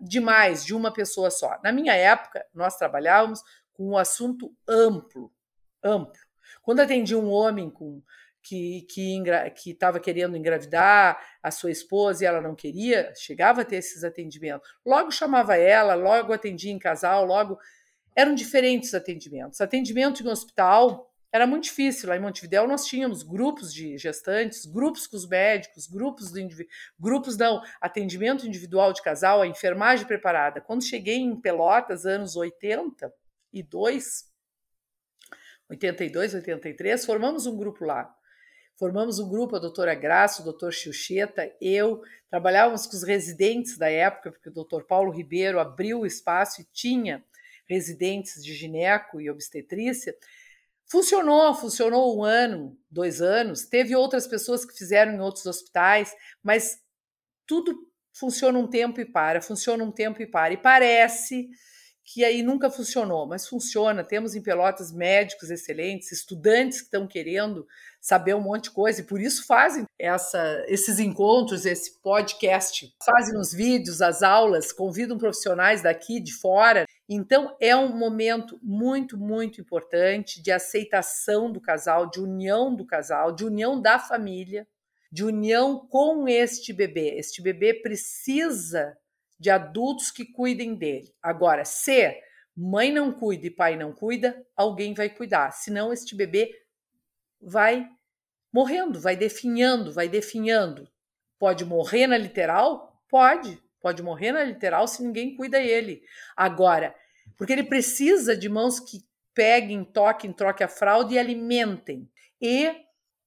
demais 0.00 0.64
de 0.64 0.74
uma 0.74 0.92
pessoa 0.92 1.30
só. 1.30 1.58
Na 1.62 1.72
minha 1.72 1.94
época, 1.94 2.44
nós 2.54 2.76
trabalhávamos 2.76 3.42
com 3.72 3.90
um 3.90 3.96
assunto 3.96 4.52
amplo, 4.66 5.30
amplo. 5.82 6.20
Quando 6.62 6.80
atendi 6.80 7.14
um 7.14 7.30
homem 7.30 7.70
com 7.70 8.02
que 8.48 8.86
que 9.54 9.70
estava 9.70 10.00
querendo 10.00 10.36
engravidar 10.36 11.20
a 11.42 11.50
sua 11.50 11.70
esposa 11.70 12.24
e 12.24 12.26
ela 12.26 12.40
não 12.40 12.54
queria, 12.54 13.12
chegava 13.16 13.62
a 13.62 13.64
ter 13.64 13.76
esses 13.76 14.04
atendimentos. 14.04 14.68
Logo 14.84 15.10
chamava 15.10 15.56
ela, 15.56 15.94
logo 15.94 16.32
atendia 16.32 16.72
em 16.72 16.78
casal, 16.78 17.24
logo 17.24 17.58
eram 18.16 18.34
diferentes 18.34 18.94
atendimentos. 18.94 19.60
Atendimento 19.60 20.22
em 20.22 20.28
hospital 20.28 21.08
era 21.30 21.46
muito 21.46 21.64
difícil. 21.64 22.08
Lá 22.08 22.16
em 22.16 22.20
Montevidéu 22.20 22.66
nós 22.66 22.86
tínhamos 22.86 23.22
grupos 23.22 23.72
de 23.72 23.96
gestantes, 23.98 24.64
grupos 24.66 25.06
com 25.06 25.16
os 25.16 25.28
médicos, 25.28 25.86
grupos 25.86 26.30
do 26.30 26.40
grupos 26.98 27.36
não, 27.36 27.62
atendimento 27.80 28.46
individual 28.46 28.92
de 28.92 29.02
casal, 29.02 29.42
a 29.42 29.46
enfermagem 29.46 30.06
preparada. 30.06 30.60
Quando 30.60 30.84
cheguei 30.84 31.18
em 31.18 31.40
Pelotas, 31.40 32.06
anos 32.06 32.34
82, 32.34 34.24
82, 35.70 36.34
83, 36.34 37.04
formamos 37.04 37.46
um 37.46 37.56
grupo 37.56 37.84
lá. 37.84 38.17
Formamos 38.78 39.18
um 39.18 39.28
grupo, 39.28 39.56
a 39.56 39.58
doutora 39.58 39.92
Graça, 39.92 40.40
o 40.40 40.44
doutor 40.44 40.72
Chucheta, 40.72 41.52
eu, 41.60 42.00
trabalhávamos 42.30 42.86
com 42.86 42.96
os 42.96 43.02
residentes 43.02 43.76
da 43.76 43.90
época, 43.90 44.30
porque 44.30 44.50
o 44.50 44.52
doutor 44.52 44.84
Paulo 44.84 45.10
Ribeiro 45.10 45.58
abriu 45.58 46.00
o 46.00 46.06
espaço 46.06 46.60
e 46.60 46.64
tinha 46.72 47.24
residentes 47.68 48.40
de 48.42 48.54
gineco 48.54 49.20
e 49.20 49.28
obstetrícia. 49.28 50.14
Funcionou, 50.86 51.52
funcionou 51.56 52.16
um 52.16 52.22
ano, 52.22 52.78
dois 52.88 53.20
anos. 53.20 53.66
Teve 53.66 53.96
outras 53.96 54.28
pessoas 54.28 54.64
que 54.64 54.78
fizeram 54.78 55.12
em 55.12 55.20
outros 55.20 55.44
hospitais, 55.44 56.14
mas 56.40 56.78
tudo 57.48 57.76
funciona 58.14 58.56
um 58.60 58.68
tempo 58.68 59.00
e 59.00 59.04
para, 59.04 59.42
funciona 59.42 59.82
um 59.82 59.90
tempo 59.90 60.22
e 60.22 60.26
para. 60.26 60.54
E 60.54 60.56
parece 60.56 61.48
que 62.10 62.24
aí 62.24 62.42
nunca 62.42 62.70
funcionou, 62.70 63.26
mas 63.26 63.46
funciona. 63.46 64.02
Temos 64.02 64.34
em 64.34 64.40
Pelotas 64.40 64.90
médicos 64.90 65.50
excelentes, 65.50 66.10
estudantes 66.10 66.78
que 66.78 66.86
estão 66.86 67.06
querendo 67.06 67.66
saber 68.00 68.34
um 68.34 68.40
monte 68.40 68.64
de 68.64 68.70
coisa 68.70 69.02
e 69.02 69.04
por 69.04 69.20
isso 69.20 69.46
fazem 69.46 69.84
essa, 69.98 70.64
esses 70.68 70.98
encontros, 70.98 71.66
esse 71.66 72.00
podcast, 72.00 72.94
fazem 73.04 73.38
os 73.38 73.52
vídeos, 73.52 74.00
as 74.00 74.22
aulas, 74.22 74.72
convidam 74.72 75.18
profissionais 75.18 75.82
daqui, 75.82 76.18
de 76.18 76.32
fora. 76.32 76.86
Então 77.06 77.54
é 77.60 77.76
um 77.76 77.94
momento 77.94 78.58
muito, 78.62 79.18
muito 79.18 79.60
importante 79.60 80.40
de 80.40 80.50
aceitação 80.50 81.52
do 81.52 81.60
casal, 81.60 82.08
de 82.08 82.20
união 82.20 82.74
do 82.74 82.86
casal, 82.86 83.32
de 83.32 83.44
união 83.44 83.78
da 83.78 83.98
família, 83.98 84.66
de 85.12 85.24
união 85.24 85.86
com 85.90 86.26
este 86.26 86.72
bebê. 86.72 87.18
Este 87.18 87.42
bebê 87.42 87.74
precisa 87.74 88.96
de 89.38 89.50
adultos 89.50 90.10
que 90.10 90.24
cuidem 90.24 90.74
dele. 90.74 91.14
Agora, 91.22 91.64
se 91.64 92.14
mãe 92.56 92.92
não 92.92 93.12
cuida 93.12 93.46
e 93.46 93.50
pai 93.50 93.76
não 93.76 93.92
cuida, 93.92 94.44
alguém 94.56 94.94
vai 94.94 95.08
cuidar. 95.08 95.52
Senão, 95.52 95.92
este 95.92 96.16
bebê 96.16 96.50
vai 97.40 97.88
morrendo, 98.52 99.00
vai 99.00 99.16
definhando, 99.16 99.92
vai 99.92 100.08
definhando. 100.08 100.88
Pode 101.38 101.64
morrer 101.64 102.06
na 102.06 102.16
literal? 102.16 103.00
Pode. 103.08 103.62
Pode 103.80 104.02
morrer 104.02 104.32
na 104.32 104.42
literal 104.42 104.88
se 104.88 105.02
ninguém 105.02 105.36
cuida 105.36 105.60
ele. 105.60 106.02
Agora, 106.36 106.94
porque 107.36 107.52
ele 107.52 107.62
precisa 107.62 108.36
de 108.36 108.48
mãos 108.48 108.80
que 108.80 109.06
peguem, 109.32 109.84
toquem, 109.84 110.32
troquem 110.32 110.64
a 110.64 110.68
fralda 110.68 111.14
e 111.14 111.18
alimentem. 111.18 112.10
E 112.40 112.74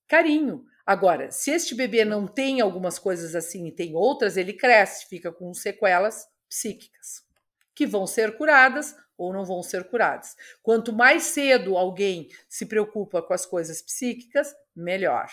carinho. 0.08 0.66
Agora, 0.92 1.32
se 1.32 1.52
este 1.52 1.74
bebê 1.74 2.04
não 2.04 2.28
tem 2.28 2.60
algumas 2.60 3.00
coisas 3.00 3.34
assim 3.34 3.66
e 3.66 3.72
tem 3.72 3.96
outras, 3.96 4.36
ele 4.36 4.52
cresce, 4.52 5.08
fica 5.08 5.32
com 5.32 5.54
sequelas 5.54 6.28
psíquicas, 6.50 7.24
que 7.74 7.88
vão 7.88 8.06
ser 8.06 8.36
curadas 8.36 8.94
ou 9.18 9.32
não 9.32 9.46
vão 9.46 9.64
ser 9.64 9.86
curadas. 9.86 10.36
Quanto 10.62 10.92
mais 10.92 11.24
cedo 11.24 11.78
alguém 11.78 12.28
se 12.50 12.66
preocupa 12.66 13.22
com 13.22 13.34
as 13.34 13.46
coisas 13.46 13.82
psíquicas, 13.82 14.54
melhor. 14.76 15.30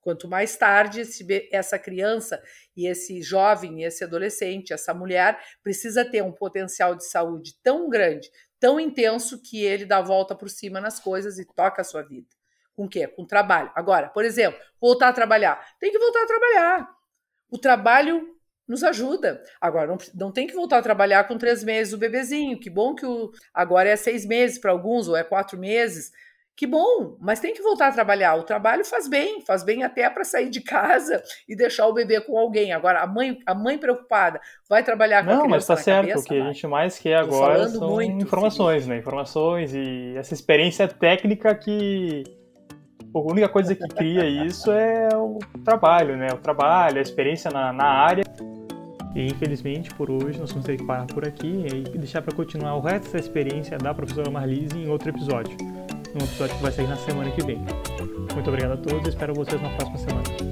Quanto 0.00 0.26
mais 0.26 0.56
tarde 0.56 1.02
esse, 1.02 1.24
essa 1.52 1.78
criança 1.78 2.42
e 2.76 2.88
esse 2.88 3.22
jovem, 3.22 3.84
esse 3.84 4.02
adolescente, 4.02 4.72
essa 4.72 4.92
mulher 4.92 5.38
precisa 5.62 6.04
ter 6.04 6.24
um 6.24 6.32
potencial 6.32 6.96
de 6.96 7.06
saúde 7.06 7.54
tão 7.62 7.88
grande, 7.88 8.28
tão 8.58 8.80
intenso 8.80 9.40
que 9.40 9.62
ele 9.62 9.84
dá 9.84 9.98
a 9.98 10.02
volta 10.02 10.34
por 10.34 10.50
cima 10.50 10.80
nas 10.80 10.98
coisas 10.98 11.38
e 11.38 11.44
toca 11.44 11.80
a 11.80 11.84
sua 11.84 12.02
vida. 12.02 12.39
Com 12.80 12.86
o 12.86 12.88
quê? 12.88 13.06
Com 13.06 13.26
trabalho. 13.26 13.70
Agora, 13.74 14.08
por 14.08 14.24
exemplo, 14.24 14.58
voltar 14.80 15.08
a 15.08 15.12
trabalhar. 15.12 15.62
Tem 15.78 15.92
que 15.92 15.98
voltar 15.98 16.22
a 16.22 16.26
trabalhar. 16.26 16.88
O 17.50 17.58
trabalho 17.58 18.26
nos 18.66 18.82
ajuda. 18.82 19.42
Agora, 19.60 19.86
não, 19.86 19.98
não 20.14 20.32
tem 20.32 20.46
que 20.46 20.54
voltar 20.54 20.78
a 20.78 20.82
trabalhar 20.82 21.24
com 21.28 21.36
três 21.36 21.62
meses 21.62 21.92
o 21.92 21.98
bebezinho. 21.98 22.58
Que 22.58 22.70
bom 22.70 22.94
que 22.94 23.04
o, 23.04 23.32
agora 23.52 23.90
é 23.90 23.96
seis 23.96 24.24
meses 24.24 24.58
para 24.58 24.70
alguns, 24.70 25.08
ou 25.08 25.14
é 25.14 25.22
quatro 25.22 25.58
meses. 25.58 26.10
Que 26.56 26.66
bom, 26.66 27.18
mas 27.20 27.38
tem 27.38 27.52
que 27.52 27.60
voltar 27.60 27.88
a 27.88 27.92
trabalhar. 27.92 28.34
O 28.36 28.44
trabalho 28.44 28.82
faz 28.82 29.06
bem, 29.06 29.42
faz 29.42 29.62
bem 29.62 29.82
até 29.82 30.08
para 30.08 30.24
sair 30.24 30.48
de 30.48 30.62
casa 30.62 31.22
e 31.46 31.54
deixar 31.54 31.86
o 31.86 31.92
bebê 31.92 32.18
com 32.22 32.38
alguém. 32.38 32.72
Agora, 32.72 33.02
a 33.02 33.06
mãe, 33.06 33.38
a 33.44 33.54
mãe 33.54 33.76
preocupada 33.76 34.40
vai 34.66 34.82
trabalhar 34.82 35.22
com 35.22 35.34
Não, 35.34 35.44
a 35.44 35.48
mas 35.48 35.66
tá 35.66 35.76
certo. 35.76 36.08
Cabeça, 36.08 36.24
o 36.24 36.28
que 36.28 36.38
vai. 36.38 36.48
a 36.48 36.52
gente 36.52 36.66
mais 36.66 36.98
quer 36.98 37.16
agora 37.16 37.68
são 37.68 37.90
muito, 37.90 38.24
informações, 38.24 38.86
né? 38.86 38.96
Informações 38.96 39.74
e 39.74 40.14
essa 40.16 40.32
experiência 40.32 40.88
técnica 40.88 41.54
que 41.54 42.39
a 43.14 43.18
única 43.18 43.48
coisa 43.48 43.74
que 43.74 43.86
cria 43.88 44.24
isso 44.26 44.70
é 44.70 45.08
o 45.14 45.38
trabalho, 45.64 46.16
né? 46.16 46.28
O 46.32 46.36
trabalho, 46.36 46.98
a 46.98 47.02
experiência 47.02 47.50
na, 47.50 47.72
na 47.72 47.84
área. 47.84 48.24
E 49.14 49.26
infelizmente 49.26 49.92
por 49.94 50.08
hoje 50.10 50.38
nós 50.38 50.50
vamos 50.50 50.64
ter 50.64 50.76
que 50.76 50.84
parar 50.84 51.06
por 51.06 51.26
aqui 51.26 51.66
e 51.92 51.98
deixar 51.98 52.22
para 52.22 52.34
continuar 52.34 52.76
o 52.76 52.80
resto 52.80 53.12
da 53.12 53.18
experiência 53.18 53.76
da 53.76 53.92
professora 53.92 54.30
Marlise 54.30 54.78
em 54.78 54.88
outro 54.88 55.08
episódio. 55.08 55.56
Um 56.14 56.24
episódio 56.24 56.56
que 56.56 56.62
vai 56.62 56.72
sair 56.72 56.86
na 56.86 56.96
semana 56.96 57.30
que 57.30 57.42
vem. 57.42 57.58
Muito 58.34 58.48
obrigado 58.48 58.72
a 58.72 58.76
todos 58.76 59.06
e 59.06 59.08
espero 59.08 59.34
vocês 59.34 59.60
na 59.60 59.68
próxima 59.70 59.98
semana. 59.98 60.49